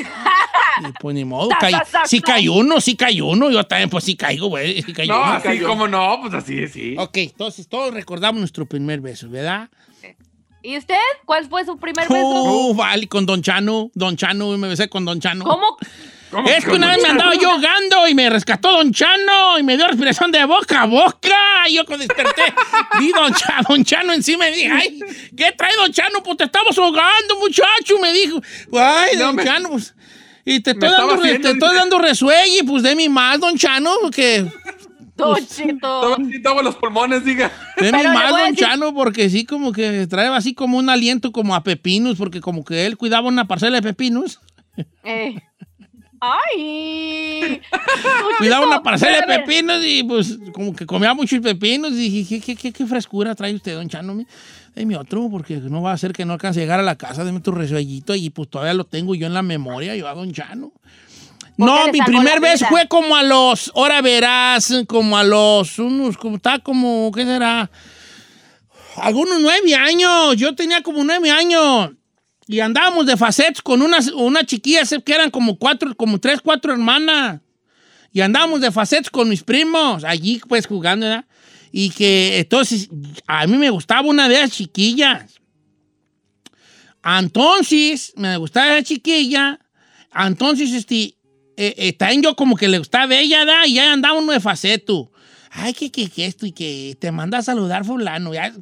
Y 0.00 0.92
pues 1.00 1.14
ni 1.14 1.24
modo, 1.24 1.48
Ta, 1.48 1.58
caí- 1.58 1.72
ta, 1.72 1.84
ta, 1.90 2.06
sí 2.06 2.20
cae 2.20 2.48
uno, 2.50 2.80
sí 2.80 2.96
cae 2.96 3.22
uno, 3.22 3.50
yo 3.50 3.64
también 3.64 3.88
pues 3.88 4.04
sí 4.04 4.14
caigo, 4.16 4.48
güey, 4.48 4.82
sí 4.82 4.92
cayó 4.92 5.12
No, 5.14 5.22
uno. 5.22 5.32
así 5.32 5.48
cayó. 5.48 5.66
como 5.68 5.88
no, 5.88 6.18
pues 6.20 6.34
así, 6.34 6.68
sí. 6.68 6.94
Ok, 6.98 7.16
entonces 7.18 7.66
todos 7.68 7.94
recordamos 7.94 8.38
nuestro 8.40 8.66
primer 8.66 9.00
beso, 9.00 9.28
¿verdad? 9.30 9.68
¿Y 10.62 10.76
usted? 10.76 10.96
¿Cuál 11.24 11.48
fue 11.48 11.64
su 11.64 11.76
primer 11.78 12.08
beso? 12.08 12.20
Oh, 12.20 12.74
vale, 12.74 13.06
con 13.08 13.24
Don 13.24 13.40
Chano, 13.40 13.90
Don 13.94 14.16
Chano, 14.16 14.56
me 14.58 14.68
besé 14.68 14.88
con 14.88 15.04
Don 15.04 15.20
Chano. 15.20 15.44
¿Cómo? 15.44 15.76
¿Cómo 16.30 16.48
Es 16.48 16.64
que 16.64 16.72
una 16.72 16.88
vez 16.88 17.02
me 17.02 17.08
andaba 17.10 17.34
yo 17.34 17.52
ahogando 17.52 18.08
y 18.08 18.14
me 18.14 18.28
rescató 18.28 18.72
Don 18.72 18.92
Chano 18.92 19.58
y 19.58 19.62
me 19.62 19.76
dio 19.76 19.86
respiración 19.86 20.32
de 20.32 20.44
boca 20.44 20.82
a 20.82 20.86
boca. 20.86 21.68
Y 21.68 21.74
yo 21.74 21.86
cuando 21.86 22.04
desperté 22.06 22.42
vi 22.98 23.12
Don, 23.12 23.32
Cha- 23.32 23.60
Don 23.68 23.84
Chano 23.84 24.12
encima 24.12 24.48
y 24.48 24.50
me 24.50 24.56
dije, 24.56 24.70
ay, 24.72 25.00
¿qué 25.36 25.52
trae 25.52 25.74
Don 25.76 25.92
Chano? 25.92 26.22
Pues 26.24 26.36
te 26.38 26.44
estamos 26.44 26.76
ahogando, 26.78 27.38
muchacho. 27.40 27.98
Me 28.02 28.12
dijo, 28.12 28.40
ay, 28.76 29.16
No, 29.16 29.26
Don 29.26 29.36
me- 29.36 29.44
Chano, 29.44 29.68
pues... 29.70 29.94
Y 30.44 30.60
te 30.60 30.70
estoy, 30.72 30.88
dando, 30.90 31.14
estaba 31.14 31.26
re- 31.26 31.38
te 31.40 31.50
estoy 31.50 31.74
dando 31.74 31.98
resuello 31.98 32.60
y 32.60 32.64
pues 32.64 32.82
de 32.84 32.94
mi 32.94 33.08
más, 33.08 33.40
Don 33.40 33.56
Chano, 33.56 33.90
que 34.14 34.46
así, 35.36 35.78
todos 35.80 36.62
los 36.62 36.76
pulmones, 36.76 37.24
diga. 37.24 37.50
de 37.78 37.90
mi 37.92 37.98
a 38.04 38.28
Don 38.30 38.40
decir- 38.52 38.56
Chano, 38.58 38.94
porque 38.94 39.28
sí 39.30 39.44
como 39.44 39.72
que 39.72 40.06
trae 40.06 40.28
así 40.28 40.54
como 40.54 40.78
un 40.78 40.88
aliento 40.90 41.32
como 41.32 41.54
a 41.54 41.62
pepinos, 41.64 42.16
porque 42.16 42.40
como 42.40 42.64
que 42.64 42.86
él 42.86 42.96
cuidaba 42.96 43.28
una 43.28 43.46
parcela 43.48 43.76
de 43.76 43.82
pepinos. 43.82 44.40
Eh. 45.04 45.34
¡Ay! 46.20 47.60
Cuidaba 48.38 48.60
Don 48.60 48.68
una 48.68 48.82
parcela 48.82 49.20
de 49.20 49.38
pepinos 49.38 49.82
y 49.84 50.02
pues 50.02 50.38
como 50.52 50.74
que 50.74 50.86
comía 50.86 51.14
muchos 51.14 51.40
pepinos. 51.40 51.92
Y 51.92 52.10
dije, 52.10 52.40
¿qué, 52.40 52.40
qué, 52.40 52.56
qué, 52.56 52.72
qué 52.72 52.86
frescura 52.86 53.34
trae 53.34 53.54
usted, 53.54 53.74
don 53.74 53.88
Chano? 53.88 54.14
Mi- 54.14 54.94
otro, 54.94 55.28
porque 55.30 55.56
no 55.56 55.80
va 55.80 55.92
a 55.92 55.98
ser 55.98 56.12
que 56.12 56.24
no 56.24 56.34
alcance 56.34 56.60
a 56.60 56.62
llegar 56.62 56.80
a 56.80 56.82
la 56.82 56.96
casa. 56.96 57.24
Deme 57.24 57.40
tu 57.40 57.52
resuellito 57.52 58.14
y 58.14 58.30
pues 58.30 58.50
todavía 58.50 58.74
lo 58.74 58.84
tengo 58.84 59.14
yo 59.14 59.26
en 59.26 59.34
la 59.34 59.42
memoria, 59.42 59.96
yo 59.96 60.06
a 60.08 60.14
don 60.14 60.32
Chano. 60.32 60.72
No, 61.56 61.86
mi 61.90 62.00
primer 62.02 62.40
vida. 62.40 62.68
fue 62.68 62.86
como 62.86 63.16
a 63.16 63.22
los, 63.22 63.72
ahora 63.74 64.02
verás, 64.02 64.84
como 64.86 65.16
a 65.16 65.24
los, 65.24 65.78
unos, 65.78 66.18
como 66.18 66.36
está 66.36 66.58
como, 66.58 67.10
¿qué 67.14 67.24
será? 67.24 67.70
algunos 68.96 69.40
nueve 69.40 69.74
años. 69.74 70.36
Yo 70.36 70.54
tenía 70.54 70.82
como 70.82 71.04
nueve 71.04 71.30
años. 71.30 71.90
Y 72.48 72.60
andábamos 72.60 73.06
de 73.06 73.16
facetos 73.16 73.60
con 73.60 73.82
unas, 73.82 74.08
una 74.08 74.44
chiquilla 74.44 74.82
que 75.04 75.12
eran 75.12 75.30
como 75.30 75.58
cuatro, 75.58 75.94
como 75.96 76.20
tres, 76.20 76.40
cuatro 76.40 76.72
hermanas. 76.72 77.40
Y 78.12 78.20
andábamos 78.20 78.60
de 78.60 78.70
facetos 78.70 79.10
con 79.10 79.28
mis 79.28 79.42
primos, 79.42 80.04
allí 80.04 80.40
pues 80.48 80.66
jugando, 80.66 81.06
¿verdad? 81.06 81.26
Y 81.72 81.90
que 81.90 82.38
entonces 82.38 82.88
a 83.26 83.46
mí 83.46 83.56
me 83.56 83.70
gustaba 83.70 84.08
una 84.08 84.28
de 84.28 84.36
esas 84.36 84.52
chiquillas. 84.52 85.40
Entonces, 87.04 88.12
me 88.16 88.36
gustaba 88.36 88.74
esa 88.74 88.82
chiquilla. 88.82 89.60
Entonces, 90.14 90.72
este, 90.72 91.16
eh, 91.56 91.74
eh, 91.76 91.92
también 91.92 92.22
yo 92.22 92.36
como 92.36 92.56
que 92.56 92.68
le 92.68 92.78
gustaba 92.78 93.14
ella, 93.14 93.44
¿da? 93.44 93.66
Y 93.66 93.74
ya 93.74 93.92
andaba 93.92 94.18
uno 94.18 94.32
de 94.32 94.40
faceto. 94.40 95.12
Ay, 95.50 95.72
que, 95.72 95.90
que, 95.90 96.08
que 96.10 96.26
esto 96.26 96.46
y 96.46 96.52
que 96.52 96.96
te 97.00 97.10
manda 97.12 97.38
a 97.38 97.42
saludar 97.42 97.84
fulano. 97.84 98.34
Ya, 98.34 98.52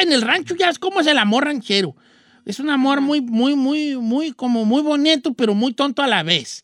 en 0.00 0.12
el 0.12 0.22
rancho 0.22 0.54
ya 0.54 0.68
es 0.68 0.78
como 0.78 1.00
es 1.00 1.06
el 1.06 1.18
amor 1.18 1.44
ranchero. 1.44 1.96
Es 2.44 2.60
un 2.60 2.70
amor 2.70 3.00
muy, 3.00 3.20
muy, 3.20 3.56
muy, 3.56 3.96
muy, 3.96 4.32
como 4.32 4.64
muy 4.64 4.82
bonito, 4.82 5.34
pero 5.34 5.54
muy 5.54 5.72
tonto 5.72 6.02
a 6.02 6.06
la 6.06 6.22
vez. 6.22 6.62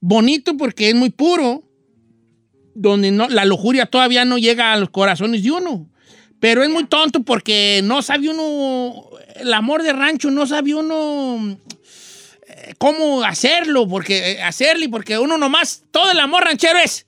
Bonito 0.00 0.56
porque 0.56 0.90
es 0.90 0.94
muy 0.94 1.10
puro, 1.10 1.64
donde 2.74 3.10
no, 3.10 3.28
la 3.28 3.44
lujuria 3.44 3.86
todavía 3.86 4.24
no 4.24 4.38
llega 4.38 4.72
a 4.72 4.76
los 4.76 4.90
corazones 4.90 5.42
de 5.42 5.50
uno. 5.50 5.88
Pero 6.38 6.62
es 6.62 6.70
muy 6.70 6.84
tonto 6.84 7.22
porque 7.22 7.80
no 7.84 8.00
sabe 8.02 8.30
uno, 8.30 9.04
el 9.36 9.52
amor 9.52 9.82
de 9.82 9.92
rancho 9.92 10.30
no 10.30 10.46
sabe 10.46 10.74
uno 10.74 11.58
eh, 12.46 12.74
cómo 12.78 13.22
hacerlo, 13.24 13.86
porque 13.86 14.32
eh, 14.32 14.42
hacerlo, 14.42 14.86
porque 14.90 15.18
uno 15.18 15.36
nomás, 15.36 15.84
todo 15.90 16.10
el 16.10 16.18
amor 16.20 16.44
ranchero 16.44 16.78
es. 16.78 17.06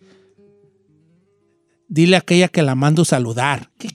Dile 1.88 2.16
a 2.16 2.20
aquella 2.20 2.48
que 2.48 2.62
la 2.62 2.74
mando 2.74 3.04
saludar. 3.04 3.70
¿Qué, 3.78 3.88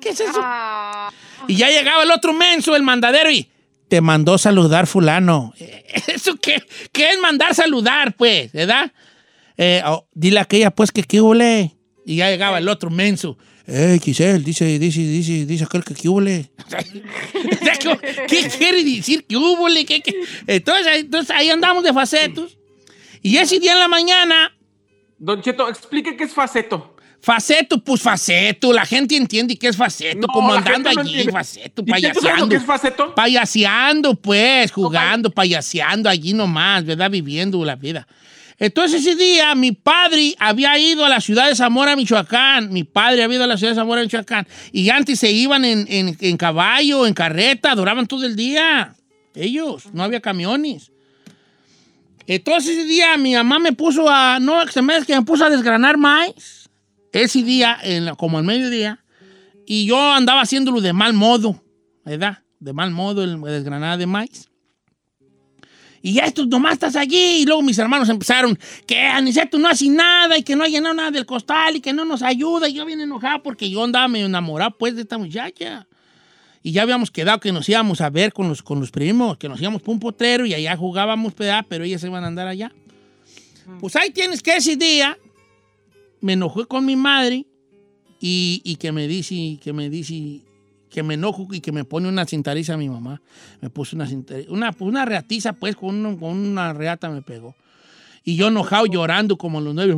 qué- 0.00 0.10
es 0.10 0.20
eso? 0.20 0.40
Ah. 0.42 1.12
Y 1.48 1.56
ya 1.56 1.68
llegaba 1.68 2.02
el 2.02 2.10
otro 2.10 2.32
menso, 2.32 2.74
el 2.76 2.82
mandadero, 2.82 3.30
y 3.30 3.48
te 3.88 4.00
mandó 4.00 4.38
saludar 4.38 4.86
fulano. 4.86 5.52
¿Eso 6.08 6.36
qué, 6.36 6.62
qué 6.92 7.10
es 7.10 7.18
mandar 7.20 7.54
saludar, 7.54 8.14
pues? 8.16 8.52
¿Verdad? 8.52 8.92
Eh, 9.56 9.82
oh, 9.86 10.06
dile 10.14 10.38
a 10.38 10.42
aquella, 10.42 10.70
pues, 10.70 10.90
que 10.92 11.02
qué 11.02 11.20
huele. 11.20 11.76
Y 12.06 12.16
ya 12.16 12.30
llegaba 12.30 12.58
el 12.58 12.68
otro 12.68 12.90
menso. 12.90 13.36
Eh, 13.66 14.00
Giselle, 14.02 14.42
dice, 14.42 14.78
dice, 14.78 15.00
dice, 15.00 15.46
dice 15.46 15.64
aquel 15.64 15.84
que 15.84 15.94
qué 15.94 16.08
huele. 16.08 16.50
O 16.66 16.68
sea, 16.70 17.78
¿cómo- 17.84 18.00
¿Qué 18.26 18.48
quiere 18.58 18.82
decir 18.82 19.24
que 19.26 19.36
hubo? 19.36 19.66
¿Qué, 19.86 20.00
qué? 20.00 20.14
Entonces, 20.46 20.86
ahí- 20.86 21.00
entonces 21.00 21.30
ahí 21.36 21.50
andamos 21.50 21.84
de 21.84 21.92
facetos. 21.92 22.58
Y 23.22 23.36
ese 23.36 23.60
día 23.60 23.74
en 23.74 23.78
la 23.78 23.88
mañana, 23.88 24.56
Don 25.18 25.42
Cheto, 25.42 25.68
explique 25.68 26.16
qué 26.16 26.24
es 26.24 26.32
faceto. 26.32 26.96
Faceto, 27.22 27.82
pues 27.82 28.00
faceto. 28.00 28.72
La 28.72 28.84
gente 28.86 29.16
entiende 29.16 29.56
qué 29.56 29.68
es 29.68 29.76
faceto, 29.76 30.20
No, 30.26 30.26
como 30.28 30.52
andando 30.54 30.90
no 30.92 31.00
allí, 31.00 31.10
entiende. 31.10 31.32
faceto, 31.32 31.82
¿Y 31.86 31.92
usted 31.92 32.14
sabe 32.14 32.38
lo 32.40 32.48
que 32.48 32.56
es 32.56 32.62
payaseando. 32.62 32.66
faceto? 32.66 33.14
Payaseando, 33.14 34.14
pues, 34.14 34.72
jugando, 34.72 35.30
payaseando 35.30 36.08
allí 36.08 36.32
nomás, 36.32 36.84
¿verdad? 36.84 37.10
Viviendo 37.10 37.64
la 37.64 37.76
vida. 37.76 38.06
Entonces 38.58 39.00
ese 39.00 39.16
día 39.16 39.54
mi 39.54 39.72
padre 39.72 40.34
había 40.38 40.78
ido 40.78 41.02
a 41.04 41.08
la 41.08 41.20
ciudad 41.22 41.48
de 41.48 41.56
Zamora, 41.56 41.96
Michoacán. 41.96 42.70
Mi 42.70 42.84
padre 42.84 43.22
había 43.24 43.36
ido 43.36 43.44
a 43.44 43.46
la 43.46 43.56
ciudad 43.56 43.72
de 43.72 43.76
Zamora, 43.76 44.02
Michoacán. 44.02 44.46
Y 44.70 44.90
antes 44.90 45.18
se 45.18 45.32
iban 45.32 45.64
en, 45.64 45.86
en- 45.88 46.14
en 46.20 46.36
caballo, 46.36 47.06
en 47.06 47.14
carreta, 47.14 47.74
duraban 47.74 48.06
todo 48.06 48.26
el 48.26 48.36
día. 48.36 48.94
Ellos, 49.34 49.84
no 49.94 50.02
había 50.02 50.20
camiones. 50.20 50.90
Entonces 52.26 52.76
ese 52.76 52.84
día 52.84 53.16
mi 53.16 53.34
mamá 53.34 53.58
me 53.58 53.72
puso 53.72 54.08
a, 54.08 54.38
no, 54.40 54.66
se 54.68 54.82
me, 54.82 55.04
que 55.04 55.14
me 55.14 55.22
puso 55.22 55.44
a 55.44 55.50
desgranar 55.50 55.96
maíz. 55.96 56.59
Ese 57.12 57.42
día, 57.42 57.78
en 57.82 58.14
como 58.14 58.38
al 58.38 58.44
mediodía. 58.44 59.04
Y 59.66 59.86
yo 59.86 60.12
andaba 60.12 60.42
haciéndolo 60.42 60.80
de 60.80 60.92
mal 60.92 61.12
modo, 61.12 61.62
¿verdad? 62.04 62.42
De 62.58 62.72
mal 62.72 62.90
modo, 62.90 63.22
el 63.22 63.40
desgranada 63.40 63.96
de 63.96 64.06
maíz. 64.06 64.50
Y 66.02 66.14
ya 66.14 66.24
estos 66.24 66.46
nomás 66.48 66.74
estás 66.74 66.96
allí. 66.96 67.42
Y 67.42 67.46
luego 67.46 67.62
mis 67.62 67.78
hermanos 67.78 68.08
empezaron, 68.08 68.58
que 68.86 69.00
Aniceto 69.00 69.58
no 69.58 69.68
hace 69.68 69.88
nada 69.88 70.38
y 70.38 70.42
que 70.42 70.56
no 70.56 70.64
ha 70.64 70.68
llenado 70.68 70.94
nada 70.94 71.10
del 71.10 71.26
costal 71.26 71.76
y 71.76 71.80
que 71.80 71.92
no 71.92 72.04
nos 72.04 72.22
ayuda. 72.22 72.68
Y 72.68 72.74
yo 72.74 72.86
bien 72.86 73.00
enojado 73.00 73.42
porque 73.42 73.68
yo 73.68 73.84
andaba 73.84 74.08
medio 74.08 74.26
enamorado 74.26 74.76
pues 74.78 74.94
de 74.96 75.02
esta 75.02 75.18
muchacha. 75.18 75.86
Y 76.62 76.72
ya 76.72 76.82
habíamos 76.82 77.10
quedado 77.10 77.40
que 77.40 77.52
nos 77.52 77.68
íbamos 77.68 78.00
a 78.00 78.10
ver 78.10 78.32
con 78.32 78.48
los, 78.48 78.62
con 78.62 78.80
los 78.80 78.90
primos, 78.90 79.38
que 79.38 79.48
nos 79.48 79.60
íbamos 79.60 79.82
por 79.82 79.94
un 79.94 80.00
potrero 80.00 80.44
y 80.44 80.52
allá 80.52 80.76
jugábamos, 80.76 81.34
¿verdad? 81.34 81.64
Pero 81.68 81.84
ellas 81.84 82.00
se 82.00 82.06
iban 82.06 82.24
a 82.24 82.26
andar 82.26 82.46
allá. 82.48 82.72
Pues 83.78 83.96
ahí 83.96 84.10
tienes 84.10 84.42
que 84.42 84.56
ese 84.56 84.76
día 84.76 85.16
me 86.20 86.34
enojé 86.34 86.64
con 86.66 86.84
mi 86.84 86.96
madre 86.96 87.46
y, 88.20 88.60
y 88.64 88.76
que 88.76 88.92
me 88.92 89.06
dice, 89.08 89.58
que 89.62 89.72
me 89.72 89.88
dice, 89.90 90.40
que 90.90 91.02
me 91.02 91.14
enojo 91.14 91.48
y 91.52 91.60
que 91.60 91.72
me 91.72 91.84
pone 91.84 92.08
una 92.08 92.26
cintariza 92.26 92.74
a 92.74 92.76
mi 92.76 92.88
mamá. 92.88 93.20
Me 93.60 93.70
puso 93.70 93.96
una 93.96 94.06
cintariza, 94.06 94.50
una, 94.50 94.72
pues 94.72 94.88
una 94.88 95.04
reatiza, 95.04 95.52
pues, 95.54 95.76
con, 95.76 96.04
un- 96.04 96.16
con 96.18 96.36
una 96.36 96.72
reata 96.72 97.08
me 97.10 97.22
pegó. 97.22 97.54
Y 98.22 98.36
yo 98.36 98.48
enojado 98.48 98.84
llorando 98.84 99.38
como 99.38 99.60
los 99.62 99.74
nueve. 99.74 99.94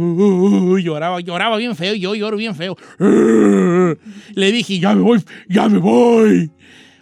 lloraba, 0.83 1.21
lloraba 1.21 1.57
bien 1.57 1.75
feo, 1.75 1.95
yo 1.95 2.15
lloro 2.15 2.37
bien 2.37 2.55
feo. 2.55 2.77
Le 4.35 4.53
dije, 4.53 4.79
ya 4.79 4.95
me 4.95 5.03
voy, 5.03 5.23
ya 5.49 5.69
me 5.69 5.79
voy. 5.79 6.51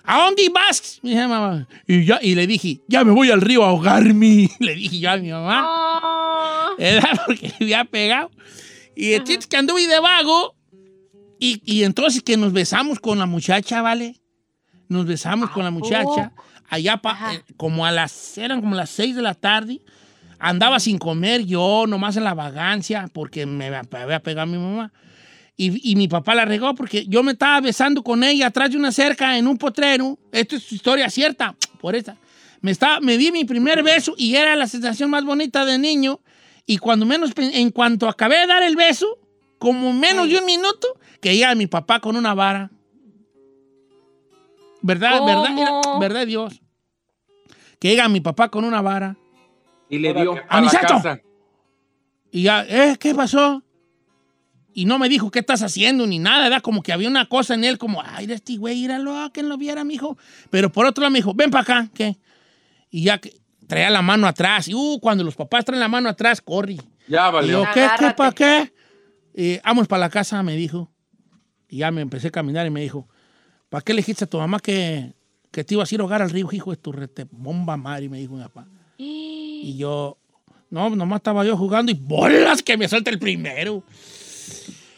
¿A 0.05 0.25
dónde 0.25 0.49
vas? 0.49 0.99
Me 1.03 1.11
dice 1.11 1.27
mamá. 1.29 1.69
Y, 1.87 2.05
ya, 2.05 2.19
y 2.23 2.35
le 2.35 2.47
dije, 2.47 2.81
ya 2.89 3.05
me 3.05 3.13
voy 3.13 3.31
al 3.31 3.41
río 3.43 3.63
a 3.65 3.69
ahogarme. 3.69 4.49
Le 4.59 4.75
dije 4.75 4.99
yo 4.99 5.11
a 5.11 5.17
mi 5.19 5.31
mamá. 5.31 5.67
Oh. 5.69 6.77
¿verdad? 6.79 7.11
Porque 7.27 7.49
le 7.49 7.55
había 7.67 7.85
pegado. 7.85 8.31
Y 9.01 9.13
el 9.15 9.25
chiste 9.25 9.47
que 9.49 9.57
anduve 9.57 9.87
de 9.87 9.99
vago. 10.01 10.55
Y, 11.39 11.63
y 11.65 11.85
entonces 11.85 12.23
que 12.23 12.37
nos 12.37 12.53
besamos 12.53 13.01
con 13.01 13.19
la 13.19 13.27
muchacha, 13.27 13.81
¿vale? 13.83 14.21
Nos 14.89 15.07
besamos 15.07 15.51
con 15.51 15.65
la 15.65 15.71
muchacha. 15.71 16.33
Allá, 16.69 16.99
pa- 16.99 17.35
eh, 17.35 17.43
como 17.57 17.87
a 17.87 17.91
las, 17.93 18.37
eran 18.39 18.61
como 18.61 18.75
las 18.75 18.91
seis 18.91 19.17
de 19.17 19.23
la 19.23 19.35
tarde. 19.35 19.81
Andaba 20.39 20.81
sin 20.81 20.99
comer 20.99 21.45
yo, 21.45 21.85
nomás 21.87 22.17
en 22.17 22.25
la 22.25 22.35
vagancia, 22.35 23.09
porque 23.13 23.47
me 23.47 23.67
había 23.67 24.21
pegado 24.23 24.47
mi 24.47 24.59
mamá. 24.59 24.93
Y, 25.57 25.91
y 25.93 25.97
mi 25.97 26.09
papá 26.09 26.35
la 26.35 26.45
regó 26.47 26.75
porque 26.75 27.07
yo 27.07 27.23
me 27.23 27.33
estaba 27.33 27.61
besando 27.61 28.03
con 28.03 28.25
ella 28.25 28.47
atrás 28.47 28.71
de 28.71 28.77
una 28.79 28.93
cerca 28.93 29.37
en 29.37 29.47
un 29.47 29.59
potrero. 29.59 30.19
Esto 30.33 30.57
es 30.57 30.73
historia 30.73 31.11
cierta, 31.11 31.55
por 31.81 31.95
esta. 31.95 32.17
Me, 32.63 32.71
estaba, 32.71 33.01
me 33.01 33.19
di 33.19 33.31
mi 33.33 33.45
primer 33.45 33.83
beso 33.83 34.15
y 34.17 34.35
era 34.37 34.57
la 34.57 34.67
sensación 34.67 35.11
más 35.11 35.25
bonita 35.25 35.65
de 35.65 35.79
niño. 35.79 36.21
Y 36.71 36.79
cuando 36.79 37.05
menos, 37.05 37.33
en 37.37 37.73
cuanto 37.73 38.09
acabé 38.09 38.37
de 38.39 38.47
dar 38.47 38.63
el 38.63 38.77
beso, 38.77 39.19
como 39.59 39.93
menos 39.93 40.29
de 40.29 40.39
un 40.39 40.45
minuto, 40.45 40.87
que 41.21 41.35
llega 41.35 41.53
mi 41.57 41.67
papá 41.67 41.99
con 41.99 42.15
una 42.15 42.33
vara. 42.33 42.71
¿Verdad? 44.81 45.19
¿Cómo? 45.19 45.27
¿Verdad? 45.27 45.99
¿Verdad, 45.99 46.27
Dios? 46.29 46.63
Que 47.81 47.89
llega 47.89 48.09
mi 48.09 48.21
papá 48.21 48.51
con 48.51 48.65
una 48.65 48.81
vara. 48.83 49.17
Y 49.89 49.99
le 49.99 50.15
dio. 50.15 50.37
A 50.49 50.59
¡Aniceto! 50.59 50.87
casa. 50.87 51.21
Y 52.31 52.45
ya, 52.45 52.65
¿eh? 52.69 52.97
¿Qué 53.01 53.17
pasó? 53.17 53.65
Y 54.73 54.85
no 54.85 55.01
me 55.01 55.09
dijo 55.09 55.33
qué 55.33 55.41
estás 55.41 55.63
haciendo 55.63 56.07
ni 56.07 56.21
nada, 56.21 56.47
era 56.47 56.61
como 56.61 56.85
que 56.85 56.93
había 56.93 57.09
una 57.09 57.29
cosa 57.29 57.55
en 57.55 57.65
él, 57.65 57.79
como, 57.79 58.01
ay, 58.01 58.27
de 58.27 58.35
este 58.35 58.59
güey, 58.59 58.79
íralo, 58.85 59.19
a 59.19 59.33
que 59.33 59.43
lo 59.43 59.59
viera, 59.59 59.83
mijo. 59.83 60.17
Pero 60.51 60.71
por 60.71 60.87
otro 60.87 61.03
lado 61.03 61.11
me 61.11 61.19
dijo, 61.19 61.35
ven 61.35 61.51
para 61.51 61.63
acá, 61.63 61.91
¿qué? 61.93 62.17
Y 62.93 63.03
ya 63.03 63.19
que 63.19 63.40
traía 63.71 63.89
la 63.89 64.03
mano 64.03 64.27
atrás, 64.27 64.69
y 64.69 64.75
uh, 64.75 64.99
cuando 65.01 65.25
los 65.25 65.37
papás 65.37 65.65
traen 65.65 65.81
la 65.81 65.89
mano 65.89 66.09
atrás, 66.09 66.41
corre. 66.43 66.77
Ya 67.09 67.29
Y 67.29 67.33
valió. 67.33 67.65
yo, 67.65 67.71
¿qué, 67.73 67.89
qué, 67.99 68.11
para 68.11 68.33
qué? 68.33 68.73
Y, 69.35 69.59
vamos 69.65 69.87
para 69.89 70.01
la 70.01 70.11
casa, 70.11 70.43
me 70.43 70.57
dijo. 70.57 70.91
Y 71.69 71.79
ya 71.79 71.91
me 71.91 72.01
empecé 72.03 72.29
a 72.29 72.31
caminar 72.31 72.67
y 72.67 72.71
me 72.71 72.83
dijo, 72.83 73.09
¿para 73.69 73.83
qué 73.83 73.95
le 73.95 73.99
dijiste 73.99 74.25
a 74.25 74.27
tu 74.27 74.39
mamá 74.39 74.59
que, 74.61 75.15
que 75.53 75.63
te 75.65 75.75
ibas 75.75 75.91
a 75.91 75.95
ir 75.95 76.01
a 76.01 76.03
ahogar 76.03 76.21
al 76.21 76.31
río, 76.31 76.49
hijo 76.53 76.73
de 76.73 76.77
tu 76.77 76.91
rete 76.93 77.27
bomba 77.31 77.77
madre? 77.77 78.09
Me 78.09 78.19
dijo 78.19 78.35
mi 78.35 78.43
papá. 78.43 78.67
Y 79.63 79.77
yo, 79.77 80.17
no, 80.71 80.89
nomás 80.91 81.19
estaba 81.19 81.45
yo 81.45 81.57
jugando 81.57 81.93
y 81.93 81.95
bolas 81.95 82.63
que 82.63 82.77
me 82.77 82.89
suelta 82.89 83.11
el 83.11 83.19
primero. 83.19 83.85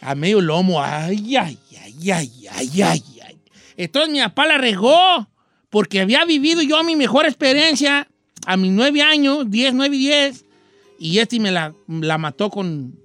A 0.01 0.15
medio 0.15 0.41
lomo, 0.41 0.81
ay, 0.83 1.37
ay, 1.37 1.59
ay, 1.83 2.11
ay, 2.11 2.49
ay, 2.51 2.83
ay, 2.83 3.03
ay. 3.25 3.39
Entonces 3.77 4.13
mi 4.13 4.21
papá 4.21 4.47
la 4.47 4.59
regó 4.59 5.29
porque 5.69 6.01
había 6.01 6.25
vivido 6.25 6.63
yo 6.63 6.83
mi 6.85 6.95
mejor 6.97 7.27
experiencia 7.27 8.07
a 8.47 8.57
mis 8.57 8.73
nueve 8.73 9.03
años, 9.03 9.51
diez, 9.51 9.73
nueve 9.75 9.97
y 9.97 10.01
diez, 10.01 10.45
y 10.99 11.19
este 11.19 11.41
me 11.41 11.51
la, 11.51 11.75
la 11.87 12.19
mató 12.19 12.51
con, 12.51 12.99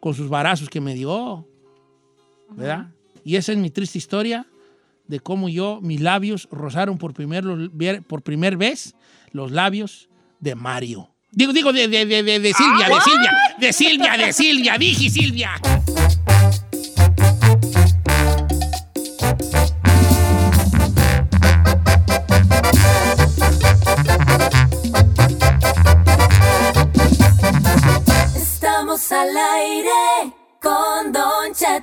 con 0.00 0.14
sus 0.14 0.28
barazos 0.28 0.68
que 0.68 0.80
me 0.80 0.94
dio, 0.94 1.46
¿verdad? 2.50 2.88
Y 3.24 3.36
esa 3.36 3.52
es 3.52 3.58
mi 3.58 3.70
triste 3.70 3.98
historia 3.98 4.46
de 5.06 5.20
cómo 5.20 5.48
yo, 5.48 5.80
mis 5.82 6.00
labios 6.00 6.48
rozaron 6.50 6.98
por 6.98 7.12
primer, 7.12 7.44
por 8.06 8.22
primer 8.22 8.56
vez 8.56 8.94
los 9.30 9.50
labios 9.50 10.08
de 10.40 10.54
Mario. 10.54 11.08
Digo, 11.30 11.52
digo, 11.52 11.72
de, 11.72 11.88
de, 11.88 12.04
de, 12.04 12.22
de, 12.22 12.40
de 12.40 12.52
Silvia, 12.52 12.88
de 12.88 13.00
Silvia, 13.00 13.32
de 13.58 13.72
Silvia, 13.72 14.16
de 14.16 14.32
Silvia, 14.32 14.78
dije 14.78 15.08
Silvia. 15.08 15.52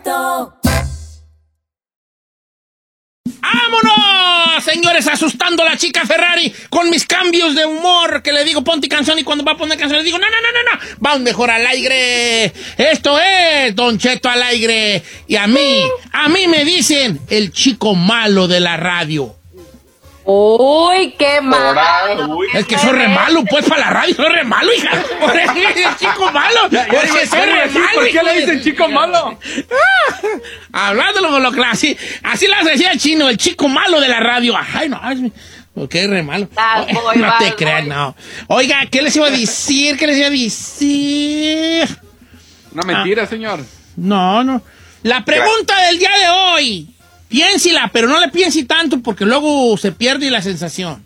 Cheto. 0.04 0.60
señores, 4.62 5.08
asustando 5.08 5.64
a 5.64 5.66
la 5.66 5.78
chica 5.78 6.06
Ferrari 6.06 6.54
con 6.70 6.90
mis 6.90 7.06
cambios 7.06 7.56
de 7.56 7.66
humor, 7.66 8.22
que 8.22 8.32
le 8.32 8.44
digo 8.44 8.64
ponte 8.64 8.88
canción 8.88 9.18
y 9.18 9.24
cuando 9.24 9.44
va 9.44 9.54
a 9.54 9.58
poner 9.58 9.78
canción 9.78 10.00
le 10.00 10.06
digo, 10.06 10.18
no, 10.18 10.28
no, 10.28 10.42
no, 10.42 10.52
no, 10.52 10.72
no, 10.72 10.96
vamos 11.00 11.22
mejor 11.22 11.50
al 11.50 11.66
aire. 11.66 12.54
Esto 12.78 13.20
es 13.20 13.76
Don 13.76 13.98
Cheto 13.98 14.30
al 14.30 14.44
aire. 14.44 15.02
Y 15.28 15.36
a 15.38 15.48
mí, 15.48 15.82
a 16.12 16.30
mí 16.30 16.48
me 16.48 16.66
dicen 16.66 17.20
el 17.30 17.52
chico 17.52 17.96
malo 17.96 18.48
de 18.48 18.60
la 18.60 18.78
radio. 18.78 19.39
Uy, 20.26 21.16
qué 21.18 21.42
mal. 21.42 21.78
Ahora, 21.78 22.28
uy. 22.28 22.48
Es 22.54 22.66
que 22.66 22.78
soy 22.78 22.92
re 22.92 23.08
malo, 23.08 23.44
pues, 23.50 23.66
para 23.66 23.86
la 23.86 23.90
radio, 23.90 24.16
soy 24.16 24.30
re 24.30 24.44
malo, 24.44 24.72
hija. 24.74 24.92
Por 25.20 25.38
eso 25.38 25.54
el 25.54 25.96
chico 25.98 26.32
malo. 26.32 26.60
Porque 26.70 27.26
soy 27.26 27.42
re 27.42 27.70
malo. 27.70 27.88
¿Por 27.96 28.10
qué 28.10 28.24
le 28.24 28.40
dicen 28.40 28.62
chico 28.62 28.90
malo? 28.90 29.40
Hablándolo 30.72 31.30
con 31.30 31.44
lo 31.44 31.52
que 31.52 31.62
así, 31.64 31.98
así 32.24 32.48
las 32.48 32.66
decía 32.66 32.92
el 32.92 33.00
chino, 33.00 33.30
el 33.30 33.38
chico 33.38 33.68
malo 33.70 34.00
de 34.00 34.08
la 34.08 34.20
radio. 34.20 34.56
Ay, 34.74 34.90
no, 34.90 35.00
ay, 35.02 35.32
qué 35.90 36.08
re 36.08 36.22
malo. 36.22 36.48
Bad 36.54 36.88
boy, 36.94 37.18
no 37.20 37.34
te 37.40 37.56
creas, 37.56 37.86
no. 37.86 38.16
Oiga, 38.48 38.86
¿qué 38.92 39.02
les 39.02 39.16
iba 39.16 39.28
a 39.28 39.32
decir? 39.32 39.98
¿Qué 39.98 40.06
les 40.06 40.18
iba 40.18 40.28
a 40.28 40.32
decir? 40.32 42.00
Una 42.72 42.84
mentira, 42.84 43.26
señor. 43.26 43.62
No, 43.96 44.44
no. 44.44 44.62
La 45.04 45.24
pregunta 45.24 45.80
del 45.88 45.98
día 45.98 46.12
de 46.12 46.30
hoy. 46.30 46.96
Piénsila, 47.30 47.90
pero 47.94 48.08
no 48.08 48.20
le 48.20 48.30
piense 48.30 48.64
tanto 48.66 49.00
porque 49.02 49.24
luego 49.26 49.78
se 49.78 49.92
pierde 49.92 50.30
la 50.30 50.42
sensación. 50.42 51.04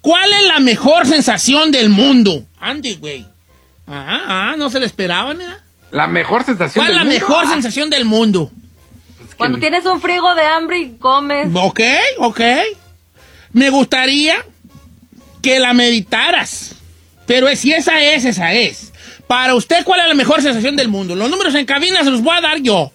¿Cuál 0.00 0.32
es 0.32 0.44
la 0.48 0.60
mejor 0.60 1.06
sensación 1.06 1.70
del 1.70 1.90
mundo? 1.90 2.44
Andy, 2.58 2.94
güey. 2.96 3.26
Ah, 3.86 4.22
ah, 4.52 4.54
no 4.56 4.70
se 4.70 4.80
le 4.80 4.86
esperaban, 4.86 5.40
¿eh? 5.40 5.44
La 5.90 6.06
mejor 6.06 6.44
sensación 6.44 6.84
¿Cuál 6.84 6.92
es 6.92 6.96
la 6.96 7.04
del 7.04 7.12
mundo? 7.12 7.26
mejor 7.28 7.44
Ah, 7.46 7.50
sensación 7.52 7.90
del 7.90 8.04
mundo? 8.04 8.50
Cuando 9.36 9.58
tienes 9.58 9.84
un 9.86 10.00
frigo 10.00 10.34
de 10.34 10.42
hambre 10.42 10.78
y 10.78 10.90
comes. 10.96 11.48
Ok, 11.54 11.80
ok. 12.18 12.40
Me 13.52 13.70
gustaría 13.70 14.36
que 15.42 15.58
la 15.58 15.72
meditaras. 15.74 16.74
Pero 17.26 17.48
es- 17.48 17.60
si 17.60 17.72
esa 17.72 18.00
es, 18.02 18.24
esa 18.24 18.52
es. 18.52 18.92
Para 19.26 19.54
usted, 19.54 19.84
¿cuál 19.84 20.00
es 20.00 20.08
la 20.08 20.14
mejor 20.14 20.42
sensación 20.42 20.76
del 20.76 20.88
mundo? 20.88 21.14
Los 21.16 21.30
números 21.30 21.54
en 21.54 21.64
cabina 21.66 22.02
se 22.04 22.10
los 22.10 22.22
voy 22.22 22.36
a 22.36 22.40
dar 22.40 22.58
yo. 22.60 22.92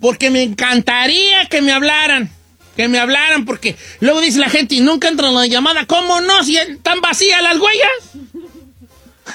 Porque 0.00 0.30
me 0.30 0.42
encantaría 0.42 1.46
que 1.46 1.62
me 1.62 1.72
hablaran. 1.72 2.30
Que 2.76 2.88
me 2.88 2.98
hablaran, 2.98 3.44
porque 3.44 3.76
luego 4.00 4.20
dice 4.20 4.38
la 4.38 4.48
gente 4.48 4.76
y 4.76 4.80
nunca 4.80 5.08
entra 5.08 5.28
en 5.28 5.34
la 5.34 5.46
llamada. 5.46 5.86
¿Cómo 5.86 6.20
no? 6.20 6.44
Si 6.44 6.56
están 6.56 7.00
vacías 7.00 7.42
las 7.42 7.58
huellas. 7.58 7.90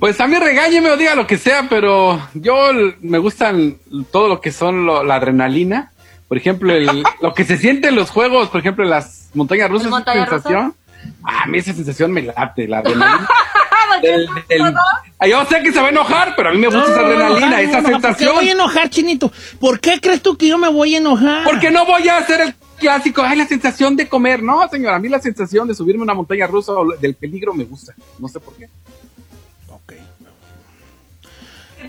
Pues 0.00 0.18
a 0.20 0.26
mí 0.26 0.36
regáñeme 0.38 0.90
o 0.90 0.96
diga 0.96 1.14
lo 1.14 1.26
que 1.26 1.36
sea, 1.38 1.66
pero 1.68 2.20
yo 2.34 2.56
me 3.02 3.18
gustan 3.18 3.76
todo 4.10 4.28
lo 4.28 4.40
que 4.40 4.50
son 4.50 4.86
lo- 4.86 5.04
la 5.04 5.16
adrenalina. 5.16 5.92
Por 6.26 6.38
ejemplo, 6.38 6.72
el- 6.72 7.02
lo 7.20 7.34
que 7.34 7.44
se 7.44 7.58
siente 7.58 7.88
en 7.88 7.96
los 7.96 8.10
juegos, 8.10 8.48
por 8.48 8.60
ejemplo, 8.60 8.82
en 8.84 8.90
las 8.90 9.28
montañas 9.34 9.70
rusas, 9.70 9.90
montaña 9.90 10.24
rusa? 10.24 10.36
sensación. 10.42 10.74
A 11.22 11.46
mí 11.46 11.58
esa 11.58 11.72
sensación 11.74 12.12
me 12.12 12.22
late, 12.22 12.66
la 12.66 12.78
adrenalina. 12.78 13.28
del- 14.02 14.26
del- 14.48 14.74
Ah, 15.18 15.26
yo 15.26 15.44
sé 15.44 15.62
que 15.62 15.70
se 15.70 15.78
va 15.80 15.88
a 15.88 15.90
enojar, 15.90 16.34
pero 16.34 16.48
a 16.48 16.52
mí 16.52 16.58
me 16.58 16.68
gusta 16.68 16.90
esa 16.92 17.00
adrenalina, 17.00 17.50
No, 17.50 17.56
esa 17.58 17.80
no, 17.82 17.82
¿Por 17.82 17.82
qué 17.82 18.00
sensación. 18.00 18.34
voy 18.36 18.48
a 18.48 18.52
enojar, 18.52 18.88
Chinito? 18.88 19.30
¿Por 19.58 19.80
qué 19.80 20.00
crees 20.00 20.22
tú 20.22 20.34
que 20.38 20.48
yo 20.48 20.56
me 20.56 20.68
voy 20.70 20.94
a 20.94 20.98
enojar? 20.98 21.44
Porque 21.44 21.70
no 21.70 21.84
voy 21.84 22.08
a 22.08 22.16
hacer 22.16 22.40
el 22.40 22.54
clásico, 22.78 23.20
ay, 23.22 23.36
la 23.36 23.46
sensación 23.46 23.96
de 23.96 24.08
comer. 24.08 24.42
No, 24.42 24.66
señora, 24.70 24.96
a 24.96 24.98
mí 24.98 25.10
la 25.10 25.20
sensación 25.20 25.68
de 25.68 25.74
subirme 25.74 26.00
a 26.00 26.04
una 26.04 26.14
montaña 26.14 26.46
rusa 26.46 26.72
o 26.72 26.96
del 26.96 27.14
peligro 27.16 27.52
me 27.52 27.64
gusta. 27.64 27.92
No 28.18 28.28
sé 28.28 28.40
por 28.40 28.54
qué. 28.56 28.68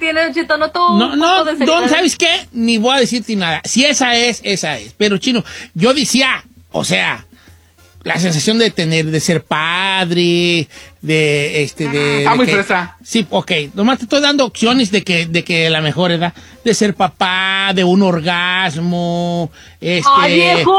Ok. 0.02 0.08
¿Qué 0.10 0.14
tiene 0.14 0.28
un 0.28 0.34
chito? 0.34 0.58
No 0.58 0.72
tuvo 0.72 0.98
No, 0.98 1.16
no, 1.16 1.46
de 1.46 1.66
don? 1.66 1.88
¿sabes 1.90 2.16
qué? 2.16 2.48
Ni 2.52 2.78
voy 2.78 2.96
a 2.96 3.00
decirte 3.00 3.36
nada. 3.36 3.62
Si 3.66 3.86
esa 3.86 4.16
es, 4.16 4.42
esa 4.44 4.78
es. 4.78 4.94
Pero, 4.98 5.18
chino, 5.18 5.44
yo 5.74 5.94
decía, 5.94 6.44
o 6.72 6.84
sea, 6.84 7.26
la 8.04 8.20
sensación 8.20 8.58
de 8.58 8.72
tener, 8.72 9.06
de 9.06 9.20
ser 9.20 9.44
padre, 9.44 10.68
de, 11.02 11.64
este, 11.64 11.88
de... 11.88 12.20
Está 12.20 12.32
de 12.32 12.36
muy 12.38 12.46
que- 12.46 12.54
fresa. 12.54 12.98
Sí, 13.04 13.28
ok. 13.30 13.52
Nomás 13.76 14.00
te 14.00 14.06
estoy 14.06 14.22
dando 14.22 14.46
opciones 14.46 14.92
de 14.92 15.04
que, 15.04 15.28
de 15.28 15.44
que 15.44 15.70
la 15.70 15.82
mejor 15.82 16.12
edad, 16.12 16.34
de 16.64 16.74
ser 16.74 16.96
papá, 16.96 17.72
de 17.76 17.84
un 17.84 18.02
orgasmo, 18.02 19.52
este... 19.80 20.10
¡Ay, 20.18 20.34
viejo! 20.36 20.72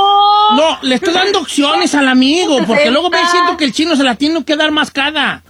No, 0.57 0.79
le 0.83 0.97
estoy 0.97 1.15
dando 1.15 1.41
opciones 1.41 1.95
al 1.95 2.09
amigo, 2.09 2.59
porque 2.67 2.91
luego 2.91 3.09
me 3.11 3.25
siento 3.31 3.57
que 3.57 3.65
el 3.65 3.73
chino 3.73 3.95
se 3.97 4.03
la 4.03 4.17
tiene 4.17 4.45
que 4.45 4.57
dar 4.57 4.71
mascada. 4.73 5.43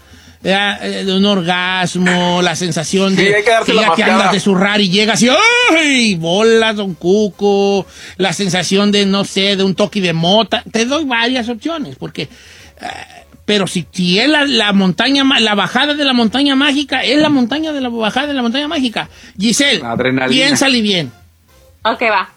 Eh, 0.44 1.04
de 1.06 1.16
un 1.16 1.24
orgasmo, 1.24 2.42
la 2.42 2.56
sensación 2.56 3.14
de 3.14 3.32
hay 3.36 3.44
que 3.44 3.74
ya 3.74 3.94
te 3.94 4.02
andas 4.02 4.32
de 4.32 4.40
zurrar 4.40 4.80
y 4.80 4.90
llegas 4.90 5.22
y 5.22 5.28
¡ay! 5.28 6.16
Bolas, 6.16 6.74
don 6.76 6.94
Cuco. 6.94 7.86
La 8.16 8.32
sensación 8.32 8.90
de, 8.90 9.06
no 9.06 9.24
sé, 9.24 9.54
de 9.56 9.62
un 9.62 9.74
toque 9.76 10.00
de 10.00 10.12
mota. 10.12 10.64
Te 10.72 10.84
doy 10.84 11.04
varias 11.04 11.48
opciones, 11.48 11.94
porque. 11.96 12.22
eh, 12.22 12.86
pero 13.44 13.66
si, 13.66 13.86
si 13.90 14.18
es 14.20 14.28
la, 14.28 14.44
la 14.44 14.72
montaña, 14.72 15.24
la 15.40 15.54
bajada 15.54 15.94
de 15.94 16.04
la 16.04 16.12
montaña 16.12 16.54
mágica, 16.56 17.02
es 17.02 17.18
la 17.18 17.28
montaña 17.28 17.72
de 17.72 17.80
la 17.80 17.88
bajada 17.88 18.28
de 18.28 18.34
la 18.34 18.42
montaña 18.42 18.68
mágica. 18.68 19.08
Giselle, 19.38 19.82
adrenalina. 19.84 20.28
piénsale 20.28 20.80
bien. 20.80 21.12
Ok, 21.84 22.02
va. 22.02 22.30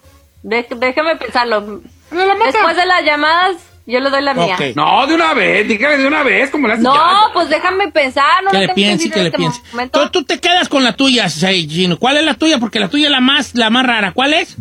De- 0.43 0.65
déjame 0.79 1.15
pensarlo. 1.15 1.81
Después 2.11 2.75
de 2.75 2.85
las 2.85 3.03
llamadas, 3.05 3.55
yo 3.87 3.99
le 3.99 4.09
doy 4.09 4.21
la 4.23 4.33
mía. 4.33 4.57
No, 4.75 5.05
de 5.07 5.13
una 5.13 5.33
vez, 5.33 5.67
dígale 5.67 5.97
de 5.97 6.07
una 6.07 6.23
vez, 6.23 6.49
como 6.49 6.67
le 6.67 6.73
hace 6.73 6.83
No, 6.83 6.93
ya. 6.93 7.33
pues 7.33 7.49
déjame 7.49 7.91
pensar. 7.91 8.43
No 8.43 8.51
que 8.51 8.57
le 8.59 8.69
piense, 8.69 9.09
que 9.09 9.19
le 9.19 9.25
este 9.27 9.37
piense. 9.37 9.61
Tú, 9.91 10.09
tú 10.11 10.23
te 10.23 10.39
quedas 10.39 10.69
con 10.69 10.83
la 10.83 10.93
tuya, 10.93 11.29
Gino. 11.29 11.97
¿Cuál 11.99 12.17
es 12.17 12.23
la 12.25 12.33
tuya? 12.33 12.57
Porque 12.59 12.79
la 12.79 12.87
tuya 12.87 13.05
es 13.05 13.11
la 13.11 13.19
más, 13.21 13.53
la 13.53 13.69
más 13.69 13.85
rara. 13.85 14.11
¿Cuál 14.11 14.33
es? 14.33 14.55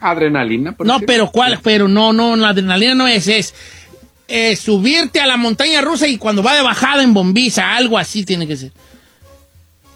Adrenalina. 0.00 0.72
por 0.72 0.86
No, 0.86 0.94
decir. 0.94 1.06
pero 1.06 1.30
¿cuál? 1.30 1.58
Pero 1.62 1.88
no, 1.88 2.12
no, 2.12 2.36
la 2.36 2.48
adrenalina 2.48 2.94
no 2.94 3.06
es, 3.06 3.28
es 3.28 3.54
eh, 4.28 4.56
subirte 4.56 5.20
a 5.20 5.26
la 5.26 5.36
montaña 5.36 5.80
rusa 5.80 6.06
y 6.08 6.16
cuando 6.16 6.42
va 6.42 6.54
de 6.54 6.62
bajada 6.62 7.02
en 7.02 7.12
bombiza, 7.14 7.74
algo 7.76 7.98
así 7.98 8.24
tiene 8.24 8.46
que 8.46 8.56
ser. 8.56 8.72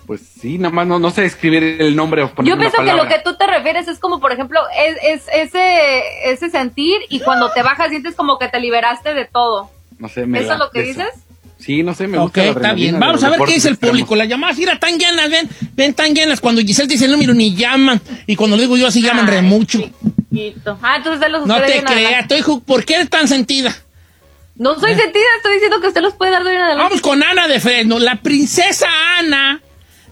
Pues 0.07 0.21
sí, 0.41 0.59
nada 0.59 0.75
más 0.75 0.87
no, 0.87 0.99
no 0.99 1.11
sé 1.11 1.25
escribir 1.25 1.63
el 1.81 1.97
nombre 1.97 2.23
o 2.23 2.31
poner 2.35 2.49
Yo 2.51 2.55
una 2.57 2.61
pienso 2.63 2.77
que 2.79 2.91
lo 2.93 2.99
palabra. 2.99 3.17
que 3.17 3.23
tú 3.25 3.37
te 3.37 3.47
refieres 3.47 3.89
es 3.89 3.99
como, 3.99 4.21
por 4.21 4.33
ejemplo, 4.33 4.61
es, 4.77 4.97
es 5.03 5.23
ese, 5.33 6.01
ese 6.31 6.51
sentir 6.51 6.97
y 7.09 7.21
cuando 7.21 7.51
te 7.53 7.63
bajas 7.63 7.89
sientes 7.89 8.15
como 8.15 8.39
que 8.39 8.49
te 8.49 8.61
liberaste 8.61 9.15
de 9.15 9.25
todo. 9.25 9.71
No 9.99 10.09
sé, 10.09 10.27
me 10.27 10.41
¿Eso 10.41 10.53
es 10.53 10.59
lo 10.59 10.71
que 10.71 10.81
eso. 10.81 11.01
dices? 11.01 11.15
Sí, 11.59 11.83
no 11.83 11.95
sé, 11.95 12.07
me 12.07 12.19
Ok, 12.19 12.25
gusta 12.25 12.43
la 12.43 12.51
está 12.51 12.73
bien. 12.75 12.95
de 12.95 13.01
Vamos 13.01 13.25
a 13.25 13.31
ver 13.31 13.39
qué 13.47 13.55
dice 13.55 13.69
el 13.69 13.75
extremos. 13.75 13.93
público. 13.93 14.17
Las 14.17 14.29
llamadas, 14.29 14.59
mira, 14.59 14.79
tan 14.79 14.99
llenas, 14.99 15.31
ven, 15.31 15.49
ven 15.75 15.95
tan 15.95 16.15
llenas. 16.15 16.41
Cuando 16.41 16.61
Giselle 16.61 16.89
dice 16.89 17.07
el 17.07 17.13
número 17.13 17.33
ni 17.33 17.55
llaman. 17.55 18.03
Y 18.27 18.37
cuando 18.37 18.59
digo 18.59 18.77
yo 18.77 18.87
así 18.89 19.01
llaman 19.01 19.27
re 19.27 19.41
mucho. 19.41 19.79
chiquito. 20.31 20.79
Ah, 20.83 20.97
entonces 20.99 21.31
los 21.31 21.47
No 21.47 21.63
te 21.63 21.83
creas, 21.83 22.27
estoy 22.31 22.61
¿por 22.61 22.85
qué 22.85 22.97
eres 22.97 23.09
tan 23.09 23.27
sentida? 23.29 23.75
No 24.57 24.79
soy 24.79 24.95
sentida, 24.95 25.25
estoy 25.39 25.55
diciendo 25.55 25.81
que 25.81 25.89
usted 25.89 26.03
los 26.03 26.15
puede 26.15 26.33
dar 26.33 26.45
de 26.45 26.51
en 26.55 26.59
adelante. 26.61 26.83
Vamos 26.85 27.01
con 27.01 27.23
Ana 27.23 27.49
de 27.49 27.59
Fresno. 27.61 27.99
La 27.99 28.17
princesa 28.17 28.87
Ana 29.19 29.61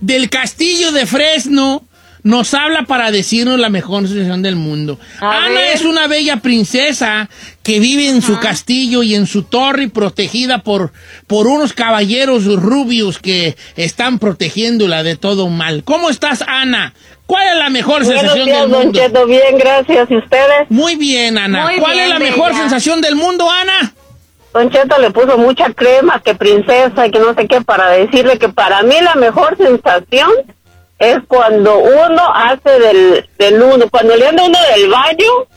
del 0.03 0.29
castillo 0.29 0.93
de 0.93 1.07
Fresno 1.07 1.85
nos 2.25 2.55
habla 2.55 2.85
para 2.85 3.11
decirnos 3.11 3.59
la 3.59 3.69
mejor 3.69 4.07
sensación 4.07 4.43
del 4.43 4.55
mundo. 4.55 4.99
A 5.21 5.45
Ana 5.47 5.61
ver. 5.61 5.75
es 5.75 5.83
una 5.85 6.07
bella 6.07 6.37
princesa 6.37 7.29
que 7.65 7.81
vive 7.81 8.09
en 8.09 8.23
su 8.23 8.39
castillo 8.39 9.03
y 9.03 9.15
en 9.17 9.27
su 9.27 9.43
torre 9.45 9.89
protegida 9.89 10.59
por, 10.59 10.93
por 11.27 11.47
unos 11.49 11.73
caballeros 11.73 12.45
rubios 12.45 13.19
que 13.19 13.57
están 13.77 14.19
protegiéndola 14.21 15.03
de 15.03 15.17
todo 15.17 15.49
mal. 15.49 15.83
¿Cómo 15.83 16.11
estás, 16.11 16.45
Ana? 16.47 16.95
¿Cuál 17.27 17.49
es 17.49 17.57
la 17.57 17.71
mejor 17.71 18.05
Buenos 18.05 18.21
sensación 18.21 18.47
días, 18.47 18.61
del 18.61 18.71
Don 18.71 18.83
mundo? 18.85 19.01
Cheto. 19.01 19.27
Bien, 19.27 19.59
gracias. 19.59 20.11
¿Y 20.11 20.17
ustedes? 20.17 20.69
Muy 20.69 20.97
bien, 20.97 21.39
Ana. 21.39 21.65
Muy 21.67 21.79
¿Cuál 21.79 21.93
bien, 21.95 22.05
es 22.05 22.11
la 22.11 22.19
mejor 22.19 22.49
bella. 22.51 22.61
sensación 22.61 23.01
del 23.01 23.17
mundo, 23.17 23.51
Ana? 23.51 23.95
Don 24.53 24.71
Cheto 24.71 24.99
le 24.99 25.11
puso 25.11 25.39
mucha 25.39 25.73
crema, 25.73 26.21
que 26.23 26.35
princesa 26.35 27.07
y 27.07 27.11
que 27.11 27.19
no 27.19 27.35
sé 27.35 27.49
qué, 27.49 27.61
para 27.63 27.89
decirle 27.89 28.39
que 28.39 28.49
para 28.49 28.83
mí 28.83 28.95
la 29.01 29.15
mejor 29.15 29.57
sensación 29.57 30.31
es 30.99 31.19
cuando 31.27 31.79
uno 31.79 32.23
hace 32.35 32.79
del, 32.79 33.29
del 33.39 33.63
uno, 33.63 33.89
cuando 33.91 34.15
le 34.15 34.29
anda 34.29 34.45
uno 34.45 34.59
del 34.75 34.89
baño 34.89 35.49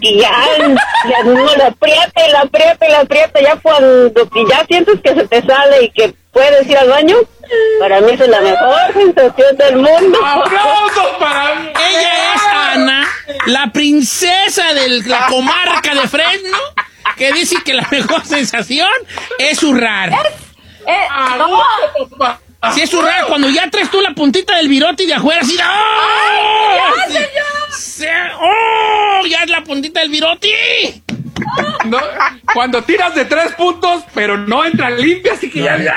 y 0.00 0.18
ya 0.20 0.32
le, 0.58 1.30
uno 1.30 1.54
le 1.56 1.64
aprieta 1.64 2.26
y 2.26 2.30
le 2.30 2.38
aprieta 2.38 2.86
y 2.86 2.90
le 2.90 2.96
aprieta, 2.96 3.40
ya 3.40 3.56
cuando 3.56 4.28
y 4.34 4.48
ya 4.48 4.64
sientes 4.66 5.00
que 5.02 5.14
se 5.14 5.26
te 5.26 5.42
sale 5.42 5.84
y 5.84 5.90
que 5.90 6.14
puedes 6.32 6.68
ir 6.68 6.78
al 6.78 6.88
baño, 6.88 7.16
para 7.78 8.00
mí 8.00 8.12
es 8.12 8.28
la 8.28 8.40
mejor 8.40 8.92
sensación 8.92 9.56
del 9.56 9.76
mundo. 9.76 10.18
¡Aplausos 10.24 11.06
para 11.20 11.54
mí! 11.56 11.68
Ella 11.68 12.34
es 12.34 12.42
Ana, 12.52 13.08
la 13.46 13.70
princesa 13.72 14.74
de 14.74 15.02
la 15.06 15.26
comarca 15.28 15.94
de 15.94 16.08
Fresno, 16.08 16.58
que 17.16 17.32
dice 17.32 17.56
que 17.64 17.74
la 17.74 17.86
mejor 17.90 18.24
sensación 18.24 18.88
es 19.38 19.58
zurrar. 19.60 20.10
No, 20.10 20.26
Si 22.74 22.80
es 22.80 22.90
zurrar, 22.90 23.26
cuando 23.26 23.48
ya 23.48 23.70
traes 23.70 23.90
tú 23.90 24.00
la 24.00 24.12
puntita 24.14 24.56
del 24.56 24.68
virote 24.68 25.04
y 25.04 25.06
de 25.06 25.14
afuera, 25.14 25.40
así. 25.40 25.56
¡Oh! 25.62 27.10
Sí. 27.10 27.18
Sí. 27.78 28.06
¡Oh! 28.40 29.26
Ya 29.26 29.38
es 29.44 29.50
la 29.50 29.62
puntita 29.62 30.00
del 30.00 30.10
virote. 30.10 31.02
No, 31.84 31.98
cuando 32.54 32.82
tiras 32.82 33.14
de 33.14 33.24
tres 33.24 33.52
puntos, 33.54 34.02
pero 34.14 34.36
no 34.36 34.64
entra 34.64 34.90
limpia, 34.90 35.34
así 35.34 35.48
que 35.50 35.60
ya, 35.62 35.76
ya 35.78 35.96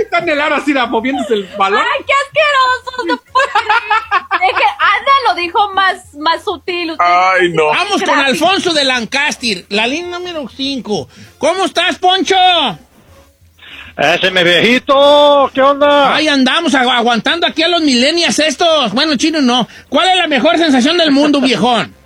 está 0.00 0.18
en 0.20 0.28
el 0.30 0.40
aro 0.40 0.54
así, 0.56 0.72
moviéndose 0.72 1.34
el 1.34 1.44
balón. 1.58 1.80
¡Ay, 1.80 2.04
qué 2.06 2.12
asqueroso! 2.14 3.04
No 3.06 3.16
puedo 3.32 3.46
creer. 3.52 4.50
Es 4.50 4.56
que 4.56 4.64
Ana 4.64 5.12
lo 5.26 5.34
dijo 5.34 5.72
más, 5.74 6.14
más 6.14 6.42
sutil. 6.44 6.92
usted- 6.92 7.04
Ay, 7.04 7.50
no. 7.52 7.66
Vamos 7.66 8.02
con. 8.02 8.18
Alfonso 8.18 8.72
de 8.72 8.84
Lancaster, 8.84 9.66
la 9.68 9.86
línea 9.86 10.18
número 10.18 10.48
5. 10.48 11.08
¿Cómo 11.38 11.64
estás, 11.64 11.98
Poncho? 11.98 12.36
Ese 13.98 14.30
mi 14.30 14.44
viejito, 14.44 15.50
¿qué 15.52 15.60
onda? 15.60 16.14
Ahí 16.14 16.28
andamos 16.28 16.72
agu- 16.74 16.92
aguantando 16.92 17.46
aquí 17.48 17.62
a 17.64 17.68
los 17.68 17.82
millennials 17.82 18.38
estos. 18.38 18.92
Bueno, 18.92 19.16
chino 19.16 19.40
no. 19.40 19.66
¿Cuál 19.88 20.10
es 20.10 20.16
la 20.18 20.28
mejor 20.28 20.56
sensación 20.56 20.96
del 20.96 21.10
mundo, 21.10 21.40
viejón? 21.40 21.94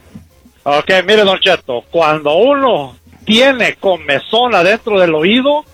Ok, 0.64 0.90
mire, 1.05 1.24
Don 1.24 1.40
Cheto, 1.40 1.83
cuando 1.90 2.37
uno 2.37 2.96
tiene 3.24 3.74
comezón 3.74 4.55
adentro 4.55 5.00
del 5.00 5.12
oído 5.12 5.64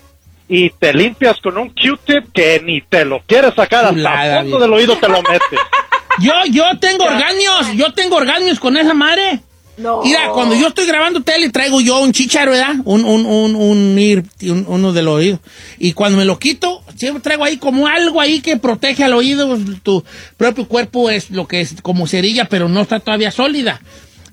y 0.47 0.71
te 0.71 0.91
limpias 0.95 1.39
con 1.41 1.59
un 1.59 1.69
Q-tip 1.69 2.31
que 2.33 2.59
ni 2.65 2.81
te 2.81 3.05
lo 3.05 3.19
quieres 3.21 3.53
sacar 3.53 3.85
hasta 3.85 3.95
el 4.39 4.41
fondo 4.49 4.57
del 4.57 4.73
oído 4.73 4.97
te 4.97 5.07
lo 5.07 5.21
metes. 5.21 5.59
Yo, 6.21 6.33
yo 6.49 6.63
tengo 6.81 7.05
orgáneos, 7.05 7.67
yo 7.75 7.93
tengo 7.93 8.15
orgáneos 8.17 8.59
con 8.59 8.75
esa 8.77 8.93
madre. 8.95 9.39
No. 9.79 10.03
Mira, 10.03 10.29
cuando 10.33 10.55
yo 10.55 10.67
estoy 10.67 10.85
grabando 10.85 11.21
tele 11.21 11.49
traigo 11.49 11.79
yo 11.81 11.99
un 11.99 12.11
chicharo, 12.11 12.51
¿verdad? 12.51 12.75
Un, 12.85 13.05
un, 13.05 13.25
un, 13.25 13.55
un, 13.55 13.97
un- 14.41 14.65
uno 14.67 14.93
del 14.93 15.07
oído. 15.07 15.39
Y 15.77 15.93
cuando 15.93 16.17
me 16.17 16.25
lo 16.25 16.37
quito, 16.37 16.83
siempre 16.95 17.21
traigo 17.23 17.45
ahí 17.45 17.57
como 17.57 17.87
algo 17.87 18.19
ahí 18.19 18.41
que 18.41 18.57
protege 18.57 19.03
al 19.05 19.13
oído. 19.13 19.57
Tu 19.81 20.03
propio 20.37 20.67
cuerpo 20.67 21.09
es 21.09 21.29
lo 21.31 21.47
que 21.47 21.61
es 21.61 21.75
como 21.81 22.07
cerilla, 22.07 22.45
pero 22.45 22.67
no 22.67 22.81
está 22.81 22.99
todavía 22.99 23.31
sólida. 23.31 23.81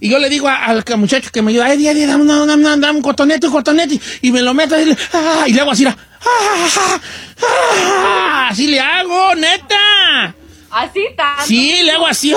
Y 0.00 0.11
yo 0.11 0.18
le 0.18 0.28
digo 0.28 0.48
a- 0.48 0.64
al 0.66 0.85
muchacho 0.96 1.30
que 1.32 1.40
me 1.42 1.52
ayuda, 1.52 1.66
ay, 1.66 1.82
dame, 1.82 2.06
dame, 2.06 2.24
dame, 2.26 2.46
dame, 2.46 2.62
dame, 2.64 2.80
dame 2.87 2.96
un 2.98 3.02
cotonete, 3.02 3.46
un 3.46 3.52
cotonete. 3.52 3.98
Y 4.22 4.32
me 4.32 4.42
lo 4.42 4.52
meto 4.52 4.78
y 4.80 4.85
le, 4.87 4.96
ah, 5.12 5.44
y 5.46 5.52
le 5.52 5.61
hago 5.61 5.70
así, 5.70 5.87
ah, 5.87 5.96
ah, 6.22 7.00
ah, 7.42 8.48
así 8.50 8.66
le 8.66 8.80
hago, 8.80 9.35
neta. 9.37 10.35
Así 10.70 11.00
tanto. 11.16 11.42
Sí, 11.46 11.76
le 11.85 11.92
hago 11.92 12.06
así. 12.06 12.35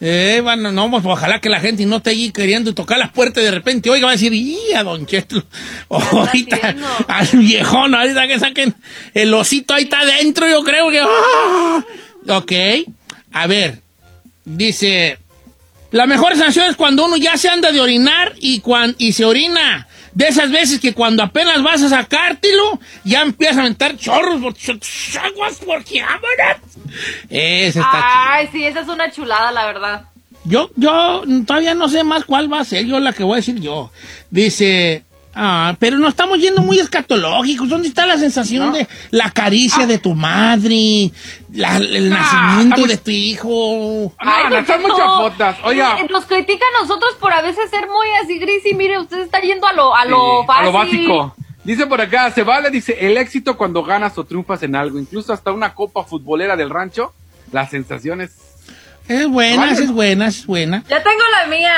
Eh, 0.00 0.40
bueno, 0.44 0.70
no, 0.70 0.90
pues 0.90 1.04
ojalá 1.04 1.40
que 1.40 1.48
la 1.48 1.58
gente 1.58 1.84
no 1.84 1.96
esté 1.96 2.10
allí 2.10 2.30
queriendo 2.30 2.72
tocar 2.72 2.98
las 2.98 3.10
puertas 3.10 3.42
de 3.42 3.50
repente, 3.50 3.90
oiga, 3.90 4.06
va 4.06 4.12
a 4.12 4.14
decir, 4.14 4.32
¡y 4.32 4.72
a 4.72 4.84
Don 4.84 5.04
Cheto! 5.06 5.42
Ahorita, 5.88 6.76
al 7.08 7.26
viejón, 7.32 7.94
ahorita 7.94 8.28
que 8.28 8.38
saquen 8.38 8.74
el 9.12 9.34
osito 9.34 9.74
ahí 9.74 9.84
está 9.84 10.00
adentro, 10.00 10.48
yo 10.48 10.62
creo 10.62 10.90
que. 10.90 11.00
¡ah! 11.00 11.84
Ok, 12.28 12.52
a 13.32 13.46
ver, 13.48 13.80
dice, 14.44 15.18
la 15.90 16.06
mejor 16.06 16.32
sensación 16.32 16.70
es 16.70 16.76
cuando 16.76 17.06
uno 17.06 17.16
ya 17.16 17.36
se 17.36 17.48
anda 17.48 17.72
de 17.72 17.80
orinar 17.80 18.34
y, 18.38 18.60
cuan, 18.60 18.94
y 18.98 19.12
se 19.14 19.24
orina. 19.24 19.87
De 20.18 20.26
esas 20.26 20.50
veces 20.50 20.80
que 20.80 20.92
cuando 20.92 21.22
apenas 21.22 21.62
vas 21.62 21.80
a 21.80 21.88
sacártelo, 21.88 22.80
ya 23.04 23.22
empiezas 23.22 23.58
a 23.58 23.60
aventar 23.60 23.96
chorros 23.96 24.40
aguas 25.16 25.60
porque 25.64 26.02
vámonos. 26.02 26.96
Ese 27.30 27.78
está. 27.78 28.32
Ay, 28.32 28.48
sí, 28.50 28.64
esa 28.64 28.80
es 28.80 28.88
una 28.88 29.12
chulada, 29.12 29.52
la 29.52 29.66
verdad. 29.66 30.06
Yo, 30.42 30.72
yo 30.74 31.22
todavía 31.46 31.76
no 31.76 31.88
sé 31.88 32.02
más 32.02 32.24
cuál 32.24 32.52
va 32.52 32.58
a 32.58 32.64
ser 32.64 32.84
yo 32.84 32.98
la 32.98 33.12
que 33.12 33.22
voy 33.22 33.34
a 33.34 33.36
decir 33.36 33.60
yo. 33.60 33.92
Dice, 34.28 35.04
ah, 35.40 35.76
pero 35.78 35.96
no 35.98 36.08
estamos 36.08 36.38
yendo 36.40 36.60
muy 36.62 36.78
escatológicos. 36.78 37.68
¿Dónde 37.68 37.88
está 37.88 38.04
la 38.06 38.18
sensación 38.18 38.72
de 38.72 38.86
la 39.10 39.30
caricia 39.30 39.86
de 39.86 39.98
tu 39.98 40.14
madre? 40.14 41.10
la- 41.52 41.76
el 41.78 42.10
nacimiento 42.10 42.74
estamos- 42.76 42.88
de 42.88 42.96
tu 42.98 43.10
hijo. 43.10 44.12
No, 44.22 44.48
no, 44.50 44.56
son 44.66 44.66
Don 44.66 44.82
muchas 44.82 45.06
fotos. 45.06 45.56
Oiga, 45.64 45.96
Nos 46.10 46.26
critica 46.26 46.64
a 46.76 46.82
nosotros 46.82 47.14
por 47.20 47.32
a 47.32 47.40
veces 47.40 47.70
ser 47.70 47.86
muy 47.86 48.06
así 48.22 48.38
gris 48.38 48.66
y 48.70 48.74
mire, 48.74 48.98
usted 48.98 49.20
está 49.20 49.40
yendo 49.40 49.66
a 49.66 49.72
lo, 49.72 49.94
a 49.94 50.04
lo 50.04 50.40
Sí, 50.42 50.46
fácil. 50.46 50.60
a 50.60 50.64
lo 50.66 50.72
básico. 50.72 51.34
Dice 51.64 51.86
por 51.86 52.00
acá, 52.00 52.30
se 52.30 52.42
vale, 52.42 52.70
dice, 52.70 52.96
el 53.00 53.16
éxito 53.18 53.56
cuando 53.56 53.82
ganas 53.82 54.16
o 54.18 54.24
triunfas 54.24 54.62
en 54.62 54.74
algo, 54.74 54.98
incluso 54.98 55.32
hasta 55.32 55.52
una 55.52 55.74
copa 55.74 56.02
futbolera 56.04 56.56
del 56.56 56.70
rancho, 56.70 57.12
las 57.52 57.70
sensaciones... 57.70 58.32
Es 59.06 59.26
buena, 59.26 59.66
Vale. 59.66 59.72
es 59.84 59.90
buena, 59.90 60.26
es 60.28 60.44
buena. 60.46 60.84
Ya 60.88 61.02
tengo 61.02 61.22
la 61.40 61.46
mía. 61.48 61.72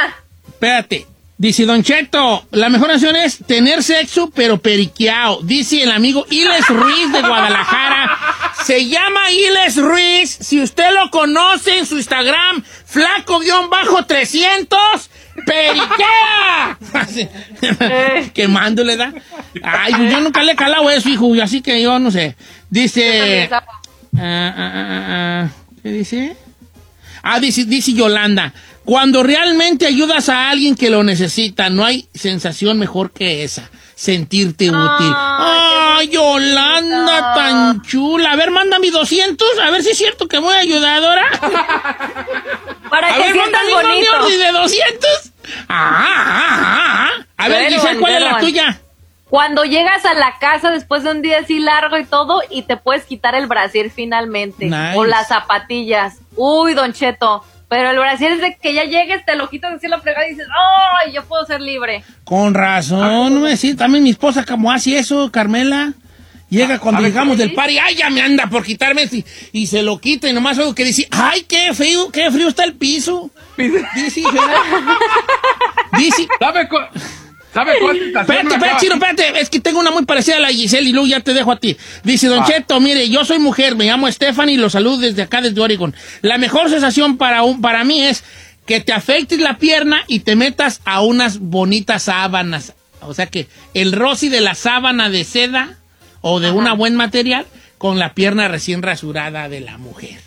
Espérate. 0.49 1.07
Dice 1.41 1.65
Don 1.65 1.83
Cheto, 1.83 2.47
la 2.51 2.69
mejor 2.69 2.91
opción 2.91 3.17
es 3.17 3.39
tener 3.39 3.83
sexo 3.83 4.31
pero 4.35 4.59
periqueado. 4.61 5.41
Dice 5.41 5.83
el 5.83 5.91
amigo 5.91 6.27
Iles 6.29 6.69
Ruiz 6.69 7.11
de 7.15 7.23
Guadalajara. 7.23 8.19
Se 8.63 8.87
llama 8.87 9.31
Iles 9.31 9.79
Ruiz. 9.79 10.37
Si 10.39 10.61
usted 10.61 10.93
lo 10.93 11.11
conoce 11.11 11.79
en 11.79 11.87
su 11.87 11.97
Instagram, 11.97 12.63
flaco-300, 12.85 14.77
periquea. 15.47 16.77
Así. 17.01 17.27
Quemándole, 18.35 18.99
¿da? 18.99 19.15
Ay, 19.63 19.95
yo 20.11 20.21
nunca 20.21 20.43
le 20.43 20.53
he 20.53 20.57
calado 20.57 20.91
eso, 20.91 21.09
hijo, 21.09 21.33
así 21.43 21.63
que 21.63 21.81
yo 21.81 21.99
no 21.99 22.11
sé. 22.11 22.37
Dice... 22.69 23.49
Ah, 23.51 23.65
ah, 24.19 24.73
ah. 25.09 25.49
¿Qué 25.83 25.89
dice? 25.89 26.37
Ah, 27.23 27.41
dice, 27.41 27.65
dice 27.65 27.95
Yolanda, 27.95 28.53
cuando 28.91 29.23
realmente 29.23 29.87
ayudas 29.87 30.29
a 30.29 30.51
alguien 30.51 30.75
que 30.75 30.91
lo 30.91 31.05
necesita, 31.05 31.71
no 31.71 31.85
hay 31.85 32.09
sensación 32.13 32.77
mejor 32.77 33.13
que 33.13 33.45
esa, 33.45 33.71
sentirte 33.95 34.69
útil. 34.69 35.15
Ay, 35.17 36.09
Yolanda, 36.09 37.33
tan 37.33 37.83
chula. 37.83 38.33
A 38.33 38.35
ver, 38.35 38.51
manda 38.51 38.81
mi 38.81 38.91
200, 38.91 39.49
a 39.65 39.71
ver 39.71 39.85
si 39.85 39.91
es 39.91 39.97
cierto 39.97 40.27
que 40.27 40.41
voy 40.41 40.57
ayudadora. 40.57 41.23
Para 42.91 43.15
A 43.15 43.15
que 43.15 43.21
ver, 43.21 43.37
manda 43.37 43.61
mi 43.63 44.37
de 44.37 44.51
200. 44.51 45.11
Ah, 45.69 45.69
ah, 45.69 46.25
ah, 46.27 47.11
ah. 47.17 47.27
A 47.37 47.49
ver, 47.49 47.73
Giselle, 47.73 48.01
¿cuál 48.01 48.15
es 48.15 48.23
la 48.23 48.41
tuya? 48.41 48.81
Cuando 49.29 49.63
llegas 49.63 50.05
a 50.05 50.15
la 50.15 50.37
casa 50.41 50.73
después 50.73 51.05
de 51.05 51.13
un 51.13 51.23
día 51.23 51.39
así 51.39 51.61
largo 51.61 51.97
y 51.97 52.05
todo 52.07 52.43
y 52.51 52.63
te 52.63 52.77
puedes 52.77 53.05
quitar 53.05 53.37
el 53.37 53.47
brasier 53.47 53.93
finalmente. 53.93 54.65
Nice. 54.65 54.99
O 54.99 55.05
las 55.05 55.29
zapatillas. 55.29 56.17
Uy, 56.35 56.75
Don 56.75 56.93
Cheto. 56.93 57.45
Pero 57.71 57.91
el 57.91 57.99
brasier 57.99 58.33
es 58.33 58.41
de 58.41 58.57
que 58.61 58.75
ya 58.75 58.83
llegues, 58.83 59.25
te 59.25 59.37
lo 59.37 59.49
quitas 59.49 59.75
así 59.75 59.87
la 59.87 60.01
fregada 60.01 60.27
y 60.27 60.31
dices, 60.31 60.49
¡ay, 61.05 61.13
yo 61.13 61.25
puedo 61.25 61.47
ser 61.47 61.61
libre! 61.61 62.03
Con 62.25 62.53
razón, 62.53 63.33
no 63.33 63.41
me 63.41 63.51
decís, 63.51 63.77
también 63.77 64.03
mi 64.03 64.11
esposa 64.11 64.45
como 64.45 64.73
hace 64.73 64.99
eso, 64.99 65.31
Carmela. 65.31 65.93
Llega 66.49 66.81
cuando 66.81 67.01
¿sabes 67.01 67.13
llegamos 67.13 67.39
del 67.39 67.53
party, 67.55 67.79
ay, 67.79 67.95
ya 67.95 68.11
me 68.11 68.23
anda 68.23 68.49
por 68.49 68.65
quitarme 68.65 69.05
esto", 69.05 69.15
y, 69.15 69.25
y 69.53 69.69
se 69.69 69.85
lo 69.85 70.01
quita 70.01 70.29
y 70.29 70.33
nomás 70.33 70.59
oigo 70.59 70.75
que 70.75 70.85
dice, 70.85 71.07
ay, 71.13 71.43
qué 71.43 71.73
frío, 71.73 72.11
qué 72.11 72.29
frío 72.33 72.49
está 72.49 72.65
el 72.65 72.75
piso. 72.75 73.31
Dice, 73.57 73.87
dice, 75.95 76.27
¿Sabe, 77.53 77.73
cu 77.81 77.87
¿sabe 77.87 77.99
cuál 78.13 78.23
Espérate, 78.23 78.55
espérate, 78.55 78.81
Chino, 78.81 78.95
espérate. 78.95 79.41
Es 79.41 79.51
que 79.51 79.61
tengo 79.61 79.81
una 79.81 79.91
muy 79.91 80.05
parecida 80.05 80.37
a 80.37 80.41
la 80.41 80.49
Giselle 80.49 80.89
y 80.89 80.93
luego 80.93 81.09
ya 81.09 81.21
te 81.21 81.35
dejo 81.35 81.51
a 81.53 81.57
ti. 81.59 81.77
Dice, 82.05 82.29
Don 82.29 82.41
Ah. 82.41 82.47
Cheto, 82.47 82.81
mire, 82.81 83.09
yo 83.09 83.25
soy 83.25 83.39
mujer, 83.39 83.77
me 83.77 83.87
llamo 83.87 84.11
Stephanie 84.11 84.55
y 84.55 84.59
lo 84.59 84.71
saludo 84.71 84.99
desde 84.99 85.23
acá, 85.23 85.41
desde 85.41 85.61
Oregon. 85.61 85.95
La 86.23 86.39
mejor 86.39 86.71
sensación 86.71 87.17
para, 87.17 87.43
un, 87.43 87.61
para 87.61 87.83
mí 87.85 88.03
es 88.03 88.23
que 88.67 88.81
te 88.81 88.93
afectes 88.93 89.41
la 89.41 89.59
pierna 89.59 90.05
y 90.07 90.21
te 90.21 90.37
metas 90.37 90.81
a 90.85 91.01
unas 91.03 91.39
bonitas 91.41 92.05
sábanas. 92.05 92.75
O 93.03 93.15
sea 93.15 93.27
que 93.27 93.49
el 93.75 93.93
rosy 93.93 94.29
de 94.29 94.41
la 94.41 94.55
sábana 94.55 95.11
de 95.11 95.25
seda 95.25 95.77
o 96.21 96.39
de 96.39 96.51
una 96.53 96.75
buen 96.75 96.95
material 96.95 97.47
con 97.79 97.99
la 97.99 98.15
pierna 98.15 98.47
recién 98.47 98.83
rasurada 98.83 99.49
de 99.49 99.61
la 99.61 99.79
mujer. 99.79 100.21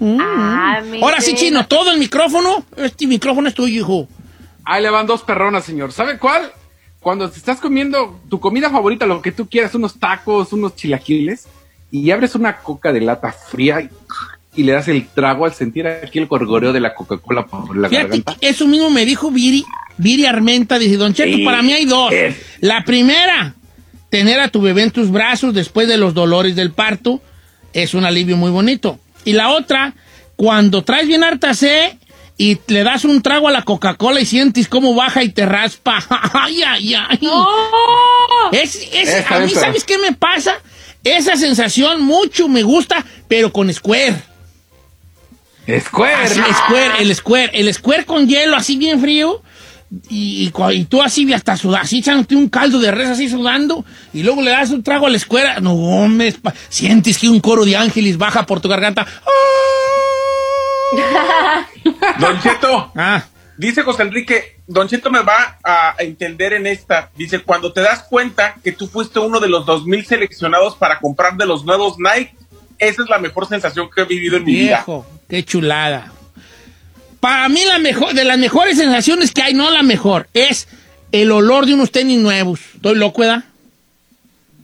Ah, 0.00 0.80
mire. 0.84 1.02
Ahora 1.02 1.20
sí, 1.20 1.34
Chino, 1.34 1.66
todo 1.66 1.90
el 1.90 1.98
micrófono. 1.98 2.64
Este 2.76 3.06
micrófono 3.06 3.48
es 3.48 3.54
tuyo, 3.54 3.80
hijo. 3.80 4.08
Ahí 4.70 4.82
le 4.82 4.90
van 4.90 5.06
dos 5.06 5.22
perronas, 5.22 5.64
señor. 5.64 5.92
¿Sabe 5.92 6.18
cuál? 6.18 6.52
Cuando 7.00 7.30
te 7.30 7.38
estás 7.38 7.58
comiendo 7.60 8.20
tu 8.28 8.38
comida 8.40 8.68
favorita, 8.70 9.06
lo 9.06 9.22
que 9.22 9.32
tú 9.32 9.48
quieras, 9.48 9.74
unos 9.74 9.98
tacos, 9.98 10.52
unos 10.52 10.76
chilaquiles, 10.76 11.46
y 11.90 12.10
abres 12.10 12.34
una 12.34 12.58
coca 12.58 12.92
de 12.92 13.00
lata 13.00 13.32
fría 13.32 13.80
y, 13.80 13.88
y 14.54 14.64
le 14.64 14.72
das 14.72 14.88
el 14.88 15.06
trago 15.08 15.46
al 15.46 15.54
sentir 15.54 15.86
aquí 15.86 16.18
el 16.18 16.26
gorgoreo 16.26 16.72
de 16.72 16.80
la 16.80 16.94
Coca-Cola 16.94 17.46
por 17.46 17.76
la 17.76 17.88
Fíjate, 17.88 18.08
garganta. 18.08 18.36
eso 18.40 18.66
mismo 18.66 18.90
me 18.90 19.06
dijo 19.06 19.30
Viri, 19.30 19.64
Viri 19.96 20.26
Armenta, 20.26 20.78
dice, 20.78 20.96
Don 20.96 21.14
Cheto, 21.14 21.36
Sí, 21.36 21.44
para 21.44 21.62
mí 21.62 21.72
hay 21.72 21.86
dos. 21.86 22.12
es. 22.12 22.36
La 22.60 22.84
primera, 22.84 23.54
tener 24.10 24.38
a 24.40 24.48
tu 24.48 24.60
bebé 24.60 24.82
en 24.82 24.90
tus 24.90 25.10
brazos 25.10 25.54
después 25.54 25.88
de 25.88 25.96
los 25.96 26.12
dolores 26.12 26.56
del 26.56 26.72
parto, 26.72 27.22
es 27.72 27.94
un 27.94 28.04
alivio 28.04 28.36
muy 28.36 28.50
bonito. 28.50 28.98
Y 29.24 29.32
la 29.32 29.50
otra, 29.50 29.94
cuando 30.36 30.82
traes 30.82 31.06
bien 31.06 31.22
harta 31.24 31.54
sed 31.54 31.92
y 32.40 32.58
le 32.68 32.84
das 32.84 33.04
un 33.04 33.20
trago 33.20 33.48
a 33.48 33.50
la 33.50 33.62
Coca-Cola 33.62 34.20
y 34.20 34.24
sientes 34.26 34.68
cómo 34.68 34.94
baja 34.94 35.22
y 35.24 35.28
te 35.30 35.44
raspa. 35.44 35.98
ay, 36.32 36.62
ay, 36.62 36.94
ay. 36.94 37.20
Es, 38.52 38.76
es- 38.92 39.08
Está 39.08 39.36
a 39.36 39.40
mí, 39.40 39.50
¿sabes 39.50 39.84
qué 39.84 39.98
me 39.98 40.12
pasa? 40.12 40.54
Esa 41.04 41.36
sensación 41.36 42.00
mucho 42.02 42.48
me 42.48 42.62
gusta, 42.62 43.04
pero 43.28 43.52
con 43.52 43.72
Square. 43.74 44.22
Square. 45.80 46.14
Así, 46.14 46.40
Square, 46.40 46.92
el 47.02 47.14
Square, 47.14 47.50
el 47.54 47.74
Square 47.74 48.04
con 48.06 48.26
hielo 48.26 48.56
así 48.56 48.76
bien 48.76 49.00
frío. 49.00 49.42
Y, 50.10 50.52
y 50.74 50.84
tú 50.84 51.00
así 51.00 51.32
hasta 51.32 51.56
sudar, 51.56 51.82
así 51.82 52.00
echándote 52.00 52.36
un 52.36 52.50
caldo 52.50 52.78
de 52.78 52.90
res 52.90 53.08
así 53.08 53.26
sudando, 53.26 53.86
y 54.12 54.22
luego 54.22 54.42
le 54.42 54.50
das 54.50 54.68
un 54.68 54.82
trago 54.82 55.06
a 55.06 55.10
la 55.10 55.16
escuela. 55.16 55.60
No, 55.60 55.72
hombre, 55.72 56.28
es 56.28 56.36
sientes 56.68 57.16
que 57.16 57.28
un 57.30 57.40
coro 57.40 57.64
de 57.64 57.74
ángeles 57.74 58.18
baja 58.18 58.44
por 58.44 58.60
tu 58.60 58.68
garganta. 58.68 59.06
Don 62.18 62.40
Cheto, 62.40 62.92
Ah, 62.94 63.24
dice 63.56 63.82
José 63.82 64.02
Enrique, 64.02 64.56
Don 64.66 64.88
Cheto 64.88 65.10
me 65.10 65.20
va 65.22 65.58
a 65.62 65.94
entender 65.98 66.52
en 66.52 66.66
esta. 66.66 67.10
Dice, 67.16 67.40
cuando 67.40 67.72
te 67.72 67.80
das 67.80 68.02
cuenta 68.04 68.56
que 68.62 68.72
tú 68.72 68.86
fuiste 68.86 69.18
uno 69.18 69.40
de 69.40 69.48
los 69.48 69.66
2000 69.66 70.06
seleccionados 70.06 70.76
para 70.76 70.98
comprar 70.98 71.36
de 71.36 71.46
los 71.46 71.64
nuevos 71.64 71.96
Nike, 71.98 72.34
esa 72.78 73.02
es 73.02 73.08
la 73.08 73.18
mejor 73.18 73.48
sensación 73.48 73.88
que 73.94 74.02
he 74.02 74.04
vivido 74.04 74.36
en 74.36 74.44
mi 74.44 74.52
vida. 74.52 74.84
qué 75.28 75.44
chulada. 75.44 76.12
Para 77.20 77.48
mí 77.48 77.60
la 77.66 77.78
mejor, 77.78 78.14
de 78.14 78.24
las 78.24 78.38
mejores 78.38 78.76
sensaciones 78.78 79.32
que 79.32 79.42
hay, 79.42 79.54
no 79.54 79.70
la 79.70 79.82
mejor, 79.82 80.28
es 80.34 80.68
el 81.10 81.32
olor 81.32 81.66
de 81.66 81.74
unos 81.74 81.90
tenis 81.90 82.20
nuevos. 82.20 82.60
Estoy 82.76 82.94
loco, 82.94 83.22
¿verdad? 83.22 83.44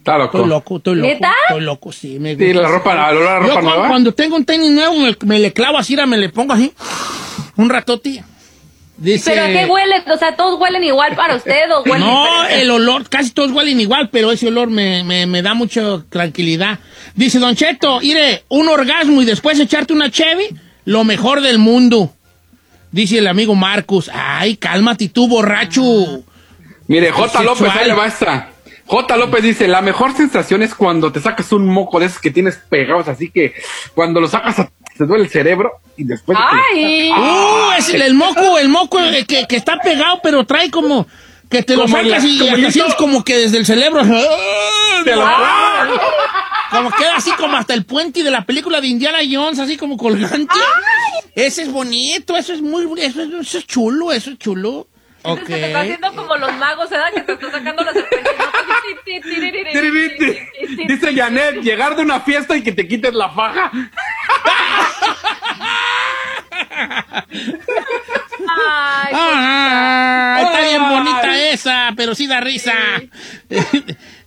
Está 0.05 0.23
Estoy 0.23 0.41
loco. 0.41 0.47
loco, 0.47 0.77
estoy 0.77 0.97
loco. 0.97 1.09
¿Neta? 1.09 1.33
Estoy 1.49 1.63
loco, 1.65 1.91
sí. 1.91 2.19
Me 2.19 2.37
Sí, 2.37 2.53
la 2.53 2.69
ropa, 2.69 2.93
el 3.11 3.17
olor 3.17 3.27
a 3.29 3.41
Yo 3.41 3.49
ropa 3.49 3.63
nueva. 3.63 3.89
cuando 3.89 4.13
tengo 4.13 4.37
un 4.37 4.45
tenis 4.45 4.71
nuevo, 4.71 4.95
me, 4.97 5.17
me 5.25 5.39
le 5.39 5.53
clavo 5.55 5.79
así, 5.79 5.97
me 5.97 6.19
le 6.19 6.29
pongo 6.29 6.53
así, 6.53 6.75
un 7.57 7.71
ratote. 7.71 8.23
Dice, 8.99 9.31
¿Pero 9.31 9.45
a 9.45 9.47
qué 9.49 9.65
huele? 9.65 10.03
O 10.13 10.17
sea, 10.19 10.37
¿todos 10.37 10.61
huelen 10.61 10.85
igual 10.85 11.17
para 11.17 11.35
usted 11.37 11.71
o 11.73 11.83
huelen 11.83 12.07
No, 12.07 12.23
diferente? 12.43 12.63
el 12.63 12.71
olor, 12.71 13.09
casi 13.09 13.31
todos 13.31 13.51
huelen 13.51 13.81
igual, 13.81 14.11
pero 14.13 14.31
ese 14.31 14.49
olor 14.49 14.69
me, 14.69 15.03
me- 15.05 15.25
me 15.27 15.41
da 15.43 15.55
mucha 15.55 16.05
tranquilidad. 16.11 16.79
Dice 17.15 17.39
Don 17.39 17.57
Cheto, 17.57 17.99
mire, 18.01 18.45
un 18.51 18.69
orgasmo 18.69 19.23
y 19.23 19.25
después 19.25 19.59
echarte 19.59 19.95
una 19.95 20.11
Chevy, 20.11 20.55
lo 20.85 21.03
mejor 21.05 21.41
del 21.41 21.59
mundo. 21.59 22.13
Dice 22.93 23.19
el 23.19 23.27
amigo 23.27 23.55
Marcus, 23.55 24.11
ay, 24.13 24.57
cálmate 24.59 25.09
tú, 25.09 25.27
borracho. 25.29 25.83
Mire, 26.89 27.11
J. 27.11 27.43
López, 27.43 27.71
ahí 27.75 27.89
le 27.89 27.95
va 27.95 28.07
esta. 28.07 28.51
J. 28.87 29.17
López 29.17 29.43
dice, 29.43 29.67
la 29.69 29.81
mejor 29.83 30.15
sensación 30.17 30.63
es 30.63 30.75
cuando 30.75 31.11
te 31.11 31.21
sacas 31.21 31.51
un 31.53 31.67
moco 31.67 31.99
de 32.01 32.07
esos 32.07 32.21
que 32.21 32.31
tienes 32.31 32.57
pegados, 32.69 33.09
así 33.09 33.31
que 33.31 33.55
cuando 33.95 34.21
lo 34.21 34.29
sacas 34.29 34.59
a- 34.61 34.71
te 34.97 35.07
duele 35.07 35.25
el 35.25 35.31
cerebro 35.31 35.73
y 35.97 36.05
después... 36.05 36.39
¡Ay! 36.41 37.11
Uh, 37.11 37.73
es 37.79 37.89
el, 37.93 38.03
el 38.03 38.15
moco, 38.15 38.59
el 38.59 38.69
moco 38.69 39.01
eh, 39.01 39.25
que, 39.27 39.47
que 39.49 39.57
está 39.57 39.79
pegado, 39.79 40.21
pero 40.23 40.45
trae 40.45 40.71
como 40.71 41.07
que 41.51 41.63
te 41.63 41.77
lo 41.77 41.83
Como 41.83 41.97
sacas 41.97 42.25
y 42.25 42.39
como 42.39 42.57
hito. 42.59 42.71
sientes 42.71 42.95
como 42.95 43.25
que 43.25 43.37
desde 43.37 43.59
el 43.59 43.67
cerebro. 43.67 44.03
Te 45.05 45.17
lo- 45.17 45.27
Como 46.71 46.91
queda 46.93 47.17
así 47.17 47.31
como 47.33 47.57
hasta 47.57 47.75
el 47.75 47.85
puente 47.85 48.23
de 48.23 48.31
la 48.31 48.45
película 48.45 48.81
de 48.81 48.89
Indiana 48.89 49.19
Jones, 49.31 49.59
así 49.59 49.77
como 49.77 49.97
colgante. 49.97 50.55
Ese 51.35 51.63
es 51.63 51.73
bonito, 51.73 52.37
eso 52.37 52.53
es 52.53 52.61
muy, 52.63 52.85
eso 53.01 53.23
es, 53.23 53.29
eso 53.47 53.59
es 53.59 53.67
chulo, 53.67 54.13
eso 54.13 54.31
es 54.31 54.39
chulo. 54.39 54.87
Ok. 55.27 55.41
Se 55.41 55.47
te 55.47 55.67
está 55.67 55.81
haciendo 55.81 56.15
como 56.15 56.37
los 56.37 56.53
magos, 56.59 56.91
¿verdad? 56.91 57.13
Que 57.15 57.23
te 57.23 57.33
está 57.33 57.51
sacando 57.51 57.83
la 57.83 57.93
serpiente. 57.93 58.31
Dice 60.87 61.15
Janet, 61.15 61.63
llegar 61.63 61.97
de 61.97 62.03
una 62.03 62.21
fiesta 62.21 62.57
y 62.57 62.63
que 62.63 62.73
te 62.73 62.87
quites 62.87 63.15
la 63.15 63.31
faja. 63.31 63.71
Ay, 68.57 69.13
Ah, 69.17 70.39
está 70.43 70.61
bien 70.61 70.83
Ay. 70.83 70.95
bonita 70.95 71.51
esa, 71.51 71.93
pero 71.97 72.15
sí 72.15 72.27
da 72.27 72.41
risa. 72.41 72.73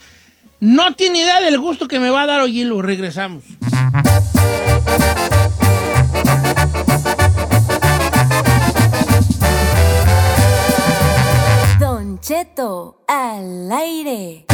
No 0.61 0.95
tiene 0.95 1.19
idea 1.21 1.41
del 1.41 1.59
gusto 1.59 1.89
que 1.89 1.99
me 1.99 2.11
va 2.11 2.23
a 2.23 2.27
dar 2.27 2.43
oírlo. 2.43 2.83
Regresamos. 2.83 3.45
Don 11.79 12.21
Cheto 12.21 13.03
al 13.09 13.73
aire. 13.73 14.45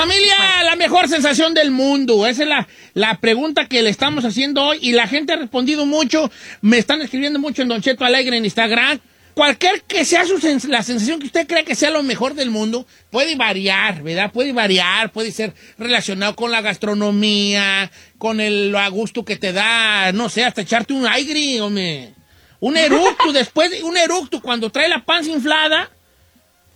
Familia, 0.00 0.62
la 0.64 0.76
mejor 0.76 1.08
sensación 1.08 1.54
del 1.54 1.70
mundo. 1.70 2.26
Esa 2.26 2.42
es 2.44 2.48
la, 2.48 2.68
la 2.94 3.18
pregunta 3.20 3.66
que 3.66 3.82
le 3.82 3.90
estamos 3.90 4.24
haciendo 4.24 4.62
hoy 4.64 4.78
y 4.80 4.92
la 4.92 5.08
gente 5.08 5.32
ha 5.32 5.36
respondido 5.36 5.86
mucho. 5.86 6.30
Me 6.60 6.78
están 6.78 7.02
escribiendo 7.02 7.38
mucho 7.40 7.62
en 7.62 7.68
Don 7.68 7.82
Cheto 7.82 8.04
Alegre 8.04 8.36
en 8.36 8.44
Instagram. 8.44 9.00
Cualquier 9.34 9.82
que 9.82 10.04
sea 10.04 10.24
su 10.24 10.38
sens- 10.38 10.68
la 10.68 10.82
sensación 10.82 11.18
que 11.20 11.26
usted 11.26 11.46
cree 11.46 11.64
que 11.64 11.74
sea 11.74 11.90
lo 11.90 12.02
mejor 12.02 12.34
del 12.34 12.50
mundo, 12.50 12.86
puede 13.10 13.34
variar, 13.36 14.02
¿verdad? 14.02 14.30
Puede 14.32 14.52
variar, 14.52 15.10
puede 15.12 15.30
ser 15.32 15.54
relacionado 15.78 16.34
con 16.36 16.50
la 16.50 16.60
gastronomía, 16.60 17.90
con 18.18 18.40
el 18.40 18.74
a 18.76 18.88
gusto 18.88 19.24
que 19.24 19.36
te 19.36 19.52
da, 19.52 20.12
no 20.12 20.28
sé, 20.28 20.44
hasta 20.44 20.62
echarte 20.62 20.92
un 20.92 21.06
aire, 21.06 21.60
hombre. 21.60 22.14
Un 22.60 22.76
eructo, 22.76 23.32
después, 23.32 23.70
de- 23.70 23.82
un 23.84 23.96
eructo 23.96 24.40
cuando 24.40 24.70
trae 24.70 24.88
la 24.88 25.04
panza 25.04 25.30
inflada, 25.30 25.90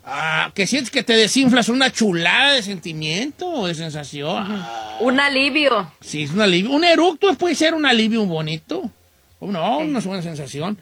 Ah, 0.04 0.50
que 0.54 0.66
sientes 0.66 0.90
que 0.90 1.02
te 1.04 1.12
desinflas 1.14 1.68
una 1.68 1.92
chulada 1.92 2.54
de 2.54 2.62
sentimiento, 2.62 3.66
de 3.66 3.74
sensación. 3.74 4.44
Ah, 4.50 4.96
Un 5.00 5.20
alivio. 5.20 5.92
sí, 6.00 6.24
es 6.24 6.30
un 6.32 6.40
alivio. 6.40 6.70
Un 6.72 6.84
eructo 6.84 7.32
puede 7.34 7.54
ser 7.54 7.72
un 7.74 7.86
alivio 7.86 8.24
bonito. 8.26 8.90
¿O 9.38 9.46
no? 9.50 9.78
Una 9.78 10.00
buena 10.00 10.22
sensación. 10.22 10.76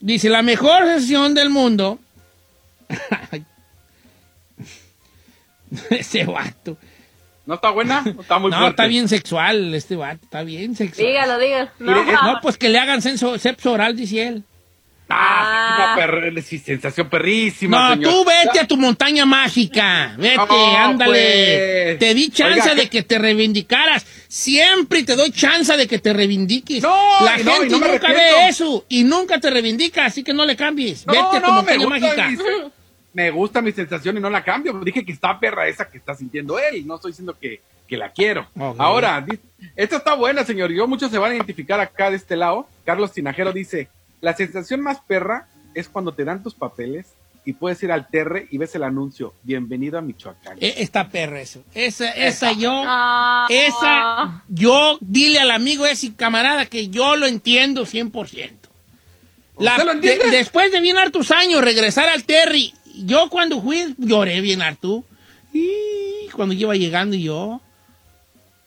Dice, 0.00 0.30
la 0.30 0.40
mejor 0.42 0.84
sensación 0.86 1.34
del 1.34 1.50
mundo. 1.50 1.98
Ese 5.90 6.24
vato. 6.24 6.76
¿No 7.46 7.54
está 7.54 7.70
buena? 7.70 8.02
¿O 8.16 8.20
Está 8.22 8.38
muy 8.38 8.50
no, 8.50 8.56
fuerte. 8.58 8.70
está 8.70 8.86
bien 8.86 9.08
sexual 9.08 9.74
este 9.74 9.96
vato. 9.96 10.20
Está 10.24 10.42
bien 10.42 10.74
sexual. 10.76 11.06
Dígalo, 11.06 11.38
dígalo. 11.38 11.70
No, 11.78 12.04
No, 12.34 12.38
pues 12.42 12.56
que 12.56 12.68
le 12.68 12.78
hagan 12.78 13.00
senso- 13.02 13.38
sexo 13.38 13.72
oral, 13.72 13.96
dice 13.96 14.26
él. 14.28 14.44
Ah, 15.10 15.94
una 15.96 16.06
perr- 16.06 16.42
sí, 16.42 16.58
sensación 16.58 17.08
perrísima, 17.08 17.88
No, 17.88 17.94
señor. 17.94 18.12
tú 18.12 18.24
vete 18.24 18.60
a 18.60 18.66
tu 18.66 18.76
montaña 18.76 19.26
mágica. 19.26 20.14
Vete, 20.16 20.38
ándale. 20.78 21.10
pues. 21.10 21.98
Te 21.98 22.14
di 22.14 22.30
chance 22.30 22.60
Oiga, 22.70 22.74
de 22.76 22.88
que 22.88 23.02
te 23.02 23.18
reivindicaras. 23.18 24.06
Siempre 24.28 25.02
te 25.02 25.16
doy 25.16 25.32
chance 25.32 25.76
de 25.76 25.86
que 25.88 25.98
te 25.98 26.12
reivindiques. 26.12 26.82
No, 26.82 27.24
La 27.24 27.36
no, 27.38 27.52
gente 27.54 27.68
no 27.70 27.78
nunca 27.88 28.08
ve 28.08 28.48
eso 28.48 28.84
y 28.88 29.02
nunca 29.04 29.40
te 29.40 29.50
reivindica, 29.50 30.06
así 30.06 30.22
que 30.22 30.32
no 30.32 30.46
le 30.46 30.54
cambies. 30.56 31.06
No, 31.06 31.12
vete 31.12 31.36
a 31.38 31.42
tu 31.42 31.52
montaña 31.52 31.86
mágica. 31.88 32.28
me 33.12 33.30
gusta 33.30 33.60
mi 33.60 33.72
sensación 33.72 34.16
y 34.16 34.20
no 34.20 34.30
la 34.30 34.44
cambio. 34.44 34.80
Dije 34.84 35.04
que 35.04 35.12
está 35.12 35.38
perra 35.40 35.66
esa 35.66 35.90
que 35.90 35.98
está 35.98 36.14
sintiendo 36.14 36.58
él. 36.58 36.86
No 36.86 36.94
estoy 36.94 37.10
diciendo 37.10 37.36
que, 37.40 37.60
que 37.88 37.96
la 37.96 38.12
quiero. 38.12 38.48
Ahora, 38.78 39.26
esta 39.74 39.96
está 39.96 40.14
buena, 40.14 40.44
señor. 40.44 40.70
Yo 40.70 40.86
muchos 40.86 41.10
se 41.10 41.18
van 41.18 41.32
a 41.32 41.34
identificar 41.34 41.80
acá 41.80 42.10
de 42.10 42.16
este 42.16 42.36
lado. 42.36 42.68
Carlos 42.84 43.12
Tinajero 43.12 43.52
dice, 43.52 43.88
la 44.20 44.34
sensación 44.36 44.80
más 44.80 45.00
perra 45.00 45.48
es 45.74 45.88
cuando 45.88 46.12
te 46.12 46.24
dan 46.24 46.42
tus 46.42 46.54
papeles 46.54 47.06
y 47.44 47.54
puedes 47.54 47.82
ir 47.82 47.90
al 47.90 48.08
Terre 48.08 48.48
y 48.50 48.58
ves 48.58 48.74
el 48.74 48.82
anuncio. 48.82 49.34
Bienvenido 49.42 49.98
a 49.98 50.02
Michoacán. 50.02 50.58
Eh, 50.60 50.74
Esta 50.78 51.08
perra 51.08 51.40
eso. 51.40 51.62
Esa, 51.74 52.10
esa 52.10 52.52
yo. 52.52 52.70
Ah. 52.86 53.46
Esa, 53.48 54.44
yo, 54.48 54.98
dile 55.00 55.38
al 55.40 55.50
amigo 55.50 55.86
ese 55.86 56.14
camarada 56.14 56.66
que 56.66 56.88
yo 56.88 57.16
lo 57.16 57.26
entiendo 57.26 57.86
100%. 57.86 58.50
La- 59.58 59.72
¿Usted 59.72 59.84
lo 59.86 59.92
entiende? 59.92 60.24
de- 60.26 60.30
después 60.36 60.70
de 60.70 60.80
bien 60.80 60.98
hartos 60.98 61.30
años 61.30 61.62
regresar 61.64 62.08
al 62.08 62.24
Terry, 62.24 62.74
yo 63.04 63.30
cuando 63.30 63.60
fui 63.62 63.94
lloré 63.98 64.40
bien 64.42 64.60
harto. 64.62 65.04
Y 65.52 66.28
cuando 66.32 66.54
iba 66.54 66.74
llegando 66.76 67.16
yo, 67.16 67.60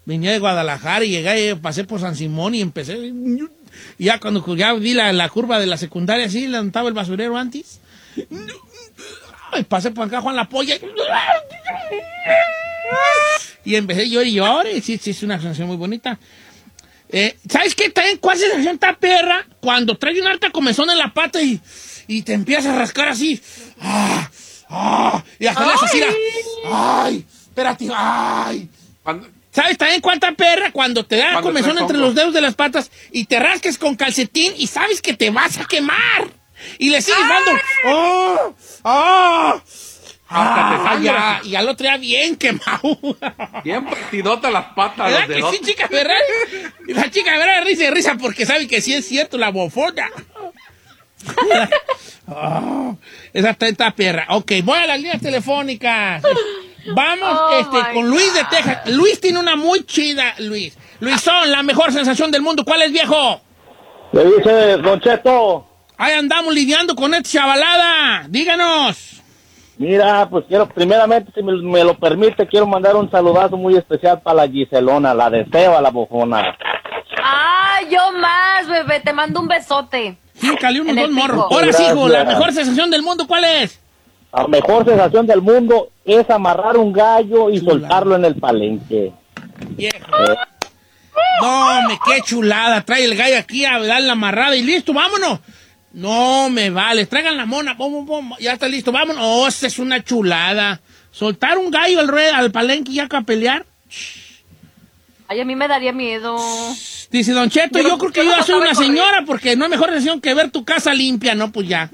venía 0.05 0.31
de 0.31 0.39
Guadalajara 0.39 1.05
y 1.05 1.09
llegué, 1.11 1.49
eh, 1.51 1.55
pasé 1.55 1.83
por 1.83 1.99
San 1.99 2.15
Simón 2.15 2.55
y 2.55 2.61
empecé. 2.61 3.11
Y 3.97 4.05
ya 4.05 4.19
cuando 4.19 4.55
ya 4.55 4.73
vi 4.73 4.93
la, 4.93 5.11
la 5.13 5.29
curva 5.29 5.59
de 5.59 5.65
la 5.67 5.77
secundaria 5.77 6.25
así, 6.25 6.47
levantaba 6.47 6.87
el 6.89 6.93
basurero 6.93 7.37
antes. 7.37 7.79
Y 9.57 9.63
pasé 9.63 9.91
por 9.91 10.07
acá 10.07 10.21
Juan 10.21 10.35
La 10.35 10.49
Polla. 10.49 10.75
Y 13.65 13.75
empecé 13.75 14.09
yo 14.09 14.21
y 14.21 14.33
lloré. 14.33 14.81
Sí, 14.81 14.97
sí, 14.97 15.11
es 15.11 15.23
una 15.23 15.37
sensación 15.39 15.67
muy 15.67 15.77
bonita. 15.77 16.19
Eh, 17.09 17.37
¿Sabes 17.49 17.75
qué? 17.75 17.89
También, 17.89 18.17
¿Cuál 18.17 18.37
sensación 18.37 18.73
está 18.75 18.97
perra? 18.97 19.45
Cuando 19.61 19.97
trae 19.97 20.19
un 20.19 20.27
alta 20.27 20.49
comezón 20.49 20.89
en 20.89 20.97
la 20.97 21.13
pata 21.13 21.41
y, 21.41 21.61
y 22.07 22.23
te 22.23 22.33
empiezas 22.33 22.67
a 22.67 22.77
rascar 22.79 23.07
así. 23.09 23.41
¡Ah! 23.79 24.29
¡Ah! 24.69 25.23
Y 25.39 25.45
hasta 25.45 25.61
le 25.65 25.99
la- 25.99 26.07
¡Ay! 27.05 27.25
Espérate. 27.47 27.87
¡Ay! 27.95 28.67
Cuando- 29.03 29.27
¿Sabes 29.53 29.77
también 29.77 30.01
cuánta 30.01 30.31
perra? 30.31 30.71
Cuando 30.71 31.05
te 31.05 31.17
da 31.17 31.39
comezón 31.41 31.77
entre 31.77 31.97
los 31.97 32.15
dedos 32.15 32.33
de 32.33 32.41
las 32.41 32.55
patas 32.55 32.89
y 33.11 33.25
te 33.25 33.39
rasques 33.39 33.77
con 33.77 33.95
calcetín 33.95 34.51
y 34.57 34.65
sabes 34.65 35.01
que 35.01 35.13
te 35.13 35.29
vas 35.29 35.59
a 35.59 35.65
quemar. 35.65 36.27
Y 36.79 36.89
le 36.89 37.01
sigues 37.01 37.27
dando. 37.27 37.51
¡Oh! 37.85 38.55
¡Oh! 38.83 39.61
Ah, 40.35 40.97
ya, 40.99 41.41
y 41.43 41.53
al 41.53 41.69
otro 41.69 41.83
día 41.83 41.97
bien 41.97 42.35
quemado. 42.35 42.97
Bien 43.63 43.85
partidota 43.85 44.49
las 44.49 44.73
patas, 44.73 45.11
¿Verdad 45.11 45.37
los 45.37 45.51
que 45.51 45.57
sí, 45.57 45.63
chica 45.63 45.87
verdad? 45.87 46.15
Y 46.87 46.93
la 46.93 47.11
chica 47.11 47.37
verdad 47.37 47.63
risa 47.63 47.83
y 47.83 47.89
risa 47.91 48.15
porque 48.19 48.47
sabe 48.47 48.67
que 48.67 48.81
sí 48.81 48.95
es 48.95 49.07
cierto 49.07 49.37
la 49.37 49.51
bofona. 49.51 50.09
Oh, 52.25 52.97
esa 53.33 53.55
está 53.59 53.91
perra. 53.91 54.25
Ok, 54.29 54.53
voy 54.63 54.79
a 54.79 54.87
las 54.87 54.97
líneas 54.97 55.21
telefónicas. 55.21 56.23
Vamos 56.87 57.29
Oh, 57.31 57.59
este, 57.59 57.93
con 57.93 58.09
Luis 58.09 58.33
de 58.33 58.43
Texas. 58.45 58.89
Luis 58.89 59.19
tiene 59.21 59.39
una 59.39 59.55
muy 59.55 59.83
chida, 59.85 60.33
Luis. 60.39 60.77
Luisón, 60.99 61.51
la 61.51 61.63
mejor 61.63 61.91
sensación 61.91 62.31
del 62.31 62.41
mundo. 62.41 62.63
¿Cuál 62.65 62.81
es, 62.83 62.91
viejo? 62.91 63.41
Le 64.11 64.25
dice 64.25 64.77
Don 64.77 64.99
Cheto, 65.01 65.67
Ahí 65.97 66.13
andamos 66.13 66.53
lidiando 66.53 66.95
con 66.95 67.13
esta 67.13 67.29
chavalada. 67.29 68.25
Díganos. 68.27 69.21
mira, 69.77 70.27
pues 70.29 70.45
quiero, 70.47 70.67
primeramente, 70.67 71.31
si 71.33 71.41
me, 71.43 71.53
me 71.61 71.83
lo 71.83 71.97
permite, 71.97 72.47
quiero 72.47 72.67
mandar 72.67 72.95
un 72.95 73.09
saludazo 73.09 73.55
muy 73.57 73.75
especial 73.75 74.21
para 74.21 74.45
la 74.45 74.47
Giselona, 74.47 75.13
la 75.13 75.29
deseo 75.29 75.77
a 75.77 75.81
la 75.81 75.89
bojona. 75.89 76.57
Ay, 77.23 77.87
yo 77.91 77.99
más, 78.17 78.67
bebé. 78.67 78.99
Te 78.99 79.13
mando 79.13 79.39
un 79.39 79.47
besote. 79.47 80.17
Fíjale 80.35 80.81
unos 80.81 80.93
En 80.93 80.99
el 80.99 81.05
dos 81.07 81.15
morros. 81.15 81.45
Ahora 81.51 81.71
sí, 81.71 81.83
hijo, 81.83 82.07
la 82.09 82.23
mejor 82.25 82.51
sensación 82.53 82.89
del 82.89 83.01
mundo, 83.03 83.25
¿cuál 83.27 83.43
es? 83.45 83.79
La 84.33 84.47
mejor 84.47 84.83
sensación 84.85 85.27
del 85.27 85.41
mundo 85.41 85.91
es 86.05 86.27
amarrar 86.29 86.77
un 86.77 86.91
gallo 86.91 87.49
y 87.51 87.59
Chula. 87.59 87.71
soltarlo 87.71 88.15
en 88.15 88.25
el 88.25 88.35
palenque. 88.35 89.11
Viejo. 89.69 89.97
No, 91.41 91.87
me 91.87 91.99
qué 92.05 92.21
chulada. 92.23 92.81
Trae 92.81 93.05
el 93.05 93.15
gallo 93.15 93.37
aquí 93.37 93.65
a 93.65 93.79
dar 93.79 94.01
la 94.01 94.13
amarrada 94.13 94.55
y 94.55 94.63
listo, 94.63 94.93
vámonos. 94.93 95.39
No 95.93 96.49
me 96.49 96.71
vale. 96.71 97.05
Traigan 97.05 97.37
la 97.37 97.45
mona. 97.45 97.77
Pum, 97.77 97.91
pum, 97.93 98.05
pum. 98.07 98.31
Ya 98.39 98.53
está 98.53 98.67
listo, 98.67 98.91
vámonos. 98.91 99.21
Oh, 99.23 99.47
esa 99.47 99.67
es 99.67 99.77
una 99.77 100.03
chulada. 100.03 100.81
Soltar 101.11 101.59
un 101.59 101.69
gallo 101.69 101.99
al, 101.99 102.07
rue- 102.07 102.31
al 102.33 102.51
palenque 102.51 102.91
ya 102.93 103.07
que 103.07 103.15
a 103.15 103.21
pelear. 103.21 103.65
Ay, 105.27 105.39
a 105.41 105.45
mí 105.45 105.55
me 105.55 105.67
daría 105.67 105.93
miedo. 105.93 106.35
Dice 107.11 107.31
Don 107.33 107.49
Cheto, 107.51 107.79
Yo 107.79 107.97
creo 107.99 108.11
que 108.11 108.25
yo 108.25 108.31
ya 108.35 108.41
soy 108.41 108.55
una 108.59 108.73
señora 108.73 109.23
porque 109.27 109.55
no 109.55 109.65
hay 109.65 109.69
mejor 109.71 109.89
sensación 109.89 110.19
que 110.19 110.33
ver 110.33 110.49
tu 110.49 110.65
casa 110.65 110.93
limpia, 110.95 111.35
¿no? 111.35 111.51
Pues 111.51 111.67
ya. 111.67 111.91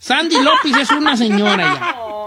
Sandy 0.00 0.36
López 0.42 0.76
es 0.80 0.90
una 0.90 1.16
señora 1.16 1.74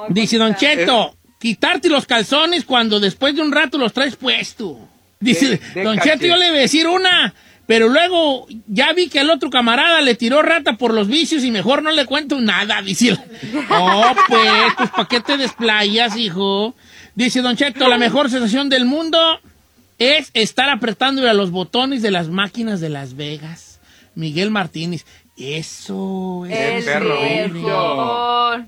ya. 0.07 0.13
Dice 0.13 0.37
Don 0.37 0.55
Cheto, 0.55 1.15
quitarte 1.39 1.89
los 1.89 2.05
calzones 2.05 2.63
cuando 2.65 2.99
después 2.99 3.35
de 3.35 3.41
un 3.41 3.51
rato 3.51 3.77
los 3.77 3.91
traes 3.93 4.15
puesto. 4.15 4.79
Dice 5.19 5.47
De- 5.49 5.57
de 5.73 5.83
Don 5.83 5.97
caché. 5.97 6.11
Cheto, 6.11 6.27
yo 6.27 6.37
le 6.37 6.47
iba 6.49 6.57
a 6.57 6.59
decir 6.59 6.87
una, 6.87 7.33
pero 7.65 7.89
luego 7.89 8.45
ya 8.67 8.93
vi 8.93 9.09
que 9.09 9.19
el 9.19 9.29
otro 9.31 9.49
camarada 9.49 10.01
le 10.01 10.15
tiró 10.15 10.41
rata 10.41 10.73
por 10.73 10.93
los 10.93 11.07
vicios 11.07 11.43
y 11.43 11.49
mejor 11.51 11.81
no 11.81 11.91
le 11.91 12.05
cuento 12.05 12.39
nada. 12.39 12.81
Dice, 12.81 13.17
oh, 13.71 14.13
pues, 14.27 14.73
pues, 14.77 14.89
¿para 14.91 15.07
qué 15.07 15.19
te 15.21 15.37
desplayas, 15.37 16.15
hijo? 16.15 16.75
Dice 17.15 17.41
Don 17.41 17.55
Cheto, 17.57 17.87
la 17.87 17.97
mejor 17.97 18.29
sensación 18.29 18.69
del 18.69 18.85
mundo 18.85 19.17
es 19.97 20.29
estar 20.33 20.69
apretándole 20.69 21.29
a 21.29 21.33
los 21.33 21.49
botones 21.51 22.01
de 22.01 22.11
las 22.11 22.27
máquinas 22.29 22.81
de 22.81 22.89
Las 22.89 23.15
Vegas. 23.15 23.79
Miguel 24.15 24.51
Martínez. 24.51 25.05
Eso 25.37 26.45
es. 26.49 26.85
El 26.87 27.51
perro. 27.51 28.65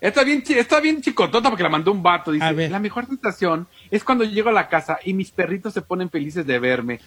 Está 0.00 0.22
bien, 0.22 0.44
está 0.46 0.80
bien 0.80 1.02
chicotota 1.02 1.48
porque 1.48 1.62
la 1.64 1.68
mandó 1.68 1.90
un 1.90 2.02
vato. 2.02 2.30
A 2.30 2.34
Dice, 2.34 2.52
ver. 2.52 2.70
la 2.70 2.78
mejor 2.78 3.06
sensación 3.06 3.66
es 3.90 4.04
cuando 4.04 4.24
llego 4.24 4.48
a 4.48 4.52
la 4.52 4.68
casa 4.68 4.98
y 5.04 5.12
mis 5.12 5.30
perritos 5.32 5.74
se 5.74 5.82
ponen 5.82 6.08
felices 6.08 6.46
de 6.46 6.58
verme. 6.58 7.00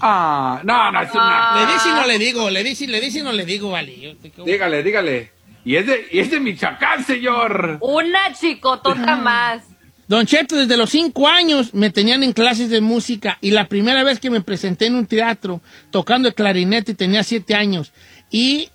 Ah, 0.00 0.60
no, 0.64 0.92
no, 0.92 1.00
es 1.00 1.10
una... 1.14 1.54
Le 1.66 1.72
dice 1.72 1.88
y 1.88 1.92
no 1.92 2.06
le 2.06 2.18
digo, 2.18 2.50
le 2.50 2.62
dice, 2.62 2.86
le 2.86 3.00
dice 3.00 3.20
y 3.20 3.22
no 3.22 3.32
le 3.32 3.46
digo, 3.46 3.70
vale. 3.70 3.98
Yo 3.98 4.16
te- 4.16 4.32
Dígale, 4.44 4.82
dígale. 4.82 5.30
Y 5.64 5.76
es 5.76 5.86
de, 5.86 6.06
y 6.12 6.18
es 6.18 6.30
de 6.30 6.38
Michoacán, 6.40 7.04
señor. 7.04 7.78
Una 7.80 8.32
chicotota 8.34 9.16
más. 9.16 9.62
Don 10.08 10.24
Cheto, 10.26 10.54
desde 10.56 10.76
los 10.76 10.90
cinco 10.90 11.26
años 11.26 11.74
me 11.74 11.90
tenían 11.90 12.22
en 12.22 12.32
clases 12.32 12.68
de 12.70 12.80
música 12.80 13.38
y 13.40 13.50
la 13.50 13.66
primera 13.66 14.04
vez 14.04 14.20
que 14.20 14.30
me 14.30 14.40
presenté 14.40 14.86
en 14.86 14.94
un 14.94 15.06
teatro 15.06 15.60
tocando 15.90 16.28
el 16.28 16.34
clarinete 16.34 16.94
tenía 16.94 17.24
siete 17.24 17.56
años 17.56 17.92
y 18.30 18.70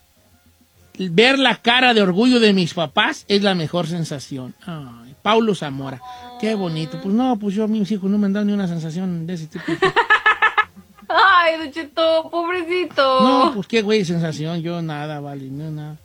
ver 0.97 1.39
la 1.39 1.55
cara 1.55 1.93
de 1.93 2.01
orgullo 2.01 2.39
de 2.39 2.53
mis 2.53 2.73
papás 2.73 3.25
es 3.27 3.41
la 3.41 3.55
mejor 3.55 3.87
sensación. 3.87 4.53
Ay, 4.65 5.15
Paulo 5.21 5.55
Zamora, 5.55 6.01
qué 6.39 6.55
bonito. 6.55 6.99
Pues 7.01 7.13
no, 7.13 7.37
pues 7.39 7.55
yo 7.55 7.63
a 7.63 7.67
mis 7.67 7.89
hijos 7.91 8.09
no 8.09 8.17
me 8.17 8.27
han 8.27 8.33
dado 8.33 8.45
ni 8.45 8.53
una 8.53 8.67
sensación 8.67 9.25
de 9.25 9.33
ese 9.33 9.47
tipo. 9.47 9.63
Ay, 11.07 11.57
Don 11.57 11.71
Cheto, 11.71 12.29
pobrecito. 12.29 13.21
No, 13.21 13.51
pues 13.53 13.67
qué 13.67 13.81
güey 13.81 14.05
sensación, 14.05 14.61
yo 14.61 14.81
nada, 14.81 15.19
vale, 15.19 15.49
no, 15.49 15.69
nada. 15.69 15.97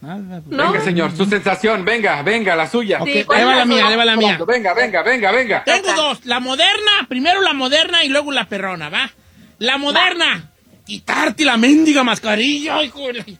Nada. 0.00 0.40
pues. 0.40 0.56
No. 0.56 0.72
Venga, 0.72 0.84
señor, 0.84 1.14
su 1.16 1.26
sensación, 1.26 1.84
venga, 1.84 2.22
venga, 2.22 2.56
la 2.56 2.66
suya. 2.68 3.02
Ok, 3.02 3.08
Sí, 3.12 3.24
¿cuál 3.24 3.38
ahí 3.38 3.44
va 3.44 3.52
es 3.52 3.58
la 3.58 3.64
mía, 3.66 3.86
ahí 3.86 3.96
va 3.96 4.04
la 4.04 4.16
mía. 4.16 4.38
Venga, 4.46 4.74
venga, 4.74 5.02
venga, 5.02 5.30
venga. 5.30 5.64
Tengo 5.64 5.92
dos, 5.94 6.24
la 6.24 6.40
moderna, 6.40 7.06
primero 7.08 7.40
la 7.42 7.52
moderna 7.52 8.02
y 8.02 8.08
luego 8.08 8.32
la 8.32 8.48
perrona, 8.48 8.88
¿va? 8.88 9.10
La 9.58 9.76
moderna, 9.76 10.49
quitarte 10.90 11.44
la 11.44 11.56
mendiga 11.56 12.02
mascarilla, 12.02 12.82
hijo 12.82 13.12
de 13.12 13.36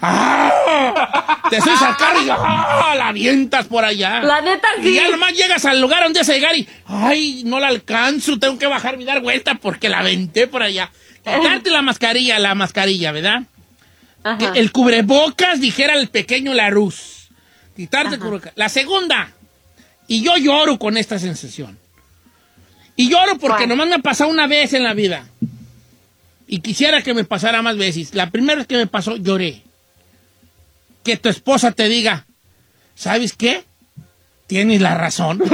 ¡Ah! 0.00 1.40
Te 1.48 1.62
soy 1.62 1.74
sacar 1.76 2.14
y 2.22 2.28
¡ah! 2.30 2.94
la 2.94 3.08
avientas 3.08 3.66
por 3.68 3.86
allá. 3.86 4.20
La 4.20 4.42
neta, 4.42 4.68
Y 4.80 4.82
sí. 4.82 4.94
ya 4.94 5.08
nomás 5.08 5.32
llegas 5.32 5.64
al 5.64 5.80
lugar 5.80 6.02
donde 6.04 6.20
vas 6.20 6.28
a 6.28 6.34
llegar 6.34 6.54
y 6.54 6.68
¡ay! 6.86 7.42
No 7.46 7.58
la 7.58 7.68
alcanzo, 7.68 8.38
tengo 8.38 8.58
que 8.58 8.66
bajar 8.66 9.00
y 9.00 9.04
dar 9.04 9.22
vuelta 9.22 9.54
porque 9.54 9.88
la 9.88 10.00
aventé 10.00 10.46
por 10.46 10.62
allá. 10.62 10.90
Quitarte 11.24 11.70
la 11.70 11.80
mascarilla, 11.80 12.38
la 12.38 12.54
mascarilla, 12.54 13.12
¿verdad? 13.12 13.44
Ajá. 14.22 14.52
el 14.54 14.72
cubrebocas, 14.72 15.58
dijera 15.58 15.94
el 15.94 16.08
pequeño 16.08 16.52
Larus. 16.52 17.30
Quitarte 17.74 18.16
el 18.16 18.20
cubrebocas. 18.20 18.52
La 18.56 18.68
segunda, 18.68 19.32
y 20.06 20.22
yo 20.22 20.36
lloro 20.36 20.78
con 20.78 20.98
esta 20.98 21.18
sensación. 21.18 21.78
Y 22.94 23.08
lloro 23.08 23.38
porque 23.38 23.64
¿Cuál? 23.64 23.68
nomás 23.70 23.88
me 23.88 23.94
ha 23.94 23.98
pasado 24.00 24.28
una 24.28 24.46
vez 24.46 24.74
en 24.74 24.82
la 24.84 24.92
vida. 24.92 25.24
Y 26.52 26.60
quisiera 26.60 27.00
que 27.00 27.14
me 27.14 27.24
pasara 27.24 27.62
más 27.62 27.78
veces. 27.78 28.14
La 28.14 28.28
primera 28.28 28.58
vez 28.58 28.66
que 28.66 28.76
me 28.76 28.86
pasó, 28.86 29.16
lloré. 29.16 29.62
Que 31.02 31.16
tu 31.16 31.30
esposa 31.30 31.72
te 31.72 31.88
diga, 31.88 32.26
¿sabes 32.94 33.32
qué? 33.32 33.64
Tienes 34.48 34.82
la 34.82 34.94
razón. 34.94 35.42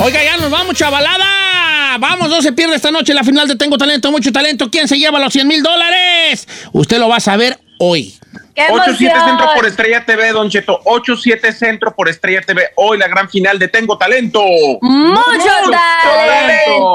Oiga, 0.00 0.22
ya 0.22 0.36
nos 0.36 0.50
vamos, 0.50 0.76
chavalada. 0.76 1.98
Vamos, 1.98 2.28
no 2.28 2.40
se 2.40 2.52
pierde 2.52 2.76
esta 2.76 2.92
noche 2.92 3.12
la 3.14 3.24
final 3.24 3.48
de 3.48 3.56
Tengo 3.56 3.76
Talento, 3.76 4.12
Mucho 4.12 4.30
Talento. 4.30 4.70
¿Quién 4.70 4.86
se 4.86 4.96
lleva 4.96 5.18
los 5.18 5.32
100 5.32 5.48
mil 5.48 5.60
dólares? 5.62 6.46
Usted 6.72 6.98
lo 6.98 7.08
va 7.08 7.16
a 7.16 7.20
saber 7.20 7.58
hoy. 7.80 8.14
¡Qué 8.54 8.62
8-7 8.62 8.86
emoción! 8.86 9.28
Centro 9.28 9.48
por 9.56 9.66
Estrella 9.66 10.04
TV, 10.04 10.30
Don 10.30 10.48
Cheto. 10.50 10.80
8-7 10.84 11.52
Centro 11.52 11.94
por 11.96 12.08
Estrella 12.08 12.42
TV. 12.42 12.68
Hoy 12.76 12.98
la 12.98 13.08
gran 13.08 13.28
final 13.28 13.58
de 13.58 13.66
Tengo 13.66 13.98
Talento. 13.98 14.40
¡Mucho 14.80 15.22
talento! 15.64 15.78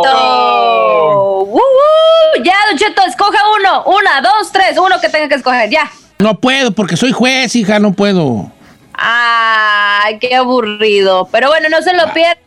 talento! 0.01 1.39
¡Uh, 1.41 1.57
uh! 1.57 2.43
Ya, 2.43 2.55
Don 2.69 2.77
Cheto, 2.77 3.01
escoja 3.05 3.39
uno. 3.59 3.83
Una, 3.85 4.21
dos, 4.21 4.49
tres. 4.53 4.77
Uno 4.77 4.99
que 5.01 5.09
tenga 5.09 5.27
que 5.27 5.35
escoger, 5.35 5.69
ya. 5.69 5.91
No 6.19 6.39
puedo 6.39 6.71
porque 6.71 6.95
soy 6.95 7.11
juez, 7.11 7.53
hija, 7.57 7.79
no 7.79 7.91
puedo. 7.91 8.49
Ay, 8.93 10.19
qué 10.19 10.35
aburrido. 10.35 11.27
Pero 11.31 11.49
bueno, 11.49 11.67
no 11.67 11.81
se 11.81 11.93
lo 11.93 12.13
pierda. 12.13 12.37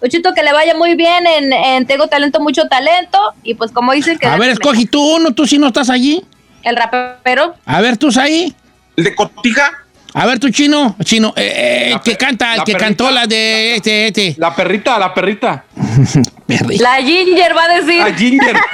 Don 0.00 0.10
Cheto, 0.10 0.32
que 0.34 0.42
le 0.42 0.52
vaya 0.52 0.74
muy 0.74 0.94
bien 0.94 1.26
en, 1.26 1.52
en 1.52 1.86
Tengo 1.86 2.06
Talento, 2.06 2.40
Mucho 2.40 2.68
Talento. 2.68 3.18
Y 3.42 3.54
pues 3.54 3.70
como 3.70 3.92
dicen 3.92 4.18
que... 4.18 4.26
A 4.26 4.36
ver, 4.36 4.50
escoge 4.50 4.86
tú 4.86 5.16
uno, 5.16 5.32
tú 5.32 5.46
si 5.46 5.58
no 5.58 5.68
estás 5.68 5.90
allí. 5.90 6.24
El 6.62 6.76
rapero. 6.76 7.54
A 7.64 7.80
ver, 7.80 7.96
tú 7.96 8.08
ahí. 8.16 8.54
¿El 8.96 9.04
de 9.04 9.14
Cotija? 9.14 9.81
A 10.14 10.26
ver, 10.26 10.38
tu 10.38 10.50
chino, 10.50 10.94
chino, 11.04 11.32
eh, 11.36 11.52
eh, 11.86 11.90
La 11.92 12.00
que 12.02 12.16
canta, 12.16 12.54
el 12.54 12.64
que 12.64 12.72
perrita. 12.72 12.78
cantó 12.86 13.10
la 13.10 13.26
de 13.26 13.76
este, 13.76 14.08
este. 14.08 14.34
La 14.38 14.54
perrita, 14.54 14.98
la 14.98 15.14
perrita. 15.14 15.64
Perri. 16.46 16.78
La 16.78 16.96
Ginger 16.96 17.56
va 17.56 17.64
a 17.64 17.80
decir. 17.80 17.98
La 17.98 18.14
Ginger. 18.14 18.56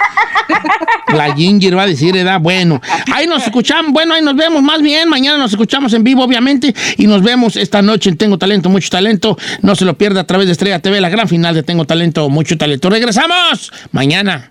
La 1.14 1.34
Ginger 1.34 1.76
va 1.76 1.82
a 1.82 1.86
decir, 1.86 2.16
edad. 2.16 2.40
Bueno, 2.40 2.80
ahí 3.12 3.26
nos 3.26 3.44
escuchamos. 3.44 3.92
Bueno, 3.92 4.14
ahí 4.14 4.22
nos 4.22 4.34
vemos 4.34 4.62
más 4.62 4.82
bien. 4.82 5.08
Mañana 5.08 5.38
nos 5.38 5.52
escuchamos 5.52 5.92
en 5.94 6.02
vivo, 6.04 6.22
obviamente. 6.24 6.74
Y 6.96 7.06
nos 7.06 7.22
vemos 7.22 7.56
esta 7.56 7.82
noche 7.82 8.10
en 8.10 8.16
Tengo 8.16 8.36
Talento, 8.38 8.68
Mucho 8.68 8.88
Talento. 8.90 9.36
No 9.62 9.74
se 9.74 9.84
lo 9.84 9.96
pierda 9.96 10.22
a 10.22 10.24
través 10.24 10.46
de 10.46 10.52
Estrella 10.52 10.80
TV, 10.80 11.00
la 11.00 11.08
gran 11.08 11.28
final 11.28 11.54
de 11.54 11.62
Tengo 11.62 11.84
Talento, 11.86 12.28
Mucho 12.28 12.56
Talento. 12.58 12.90
Regresamos 12.90 13.72
mañana. 13.92 14.50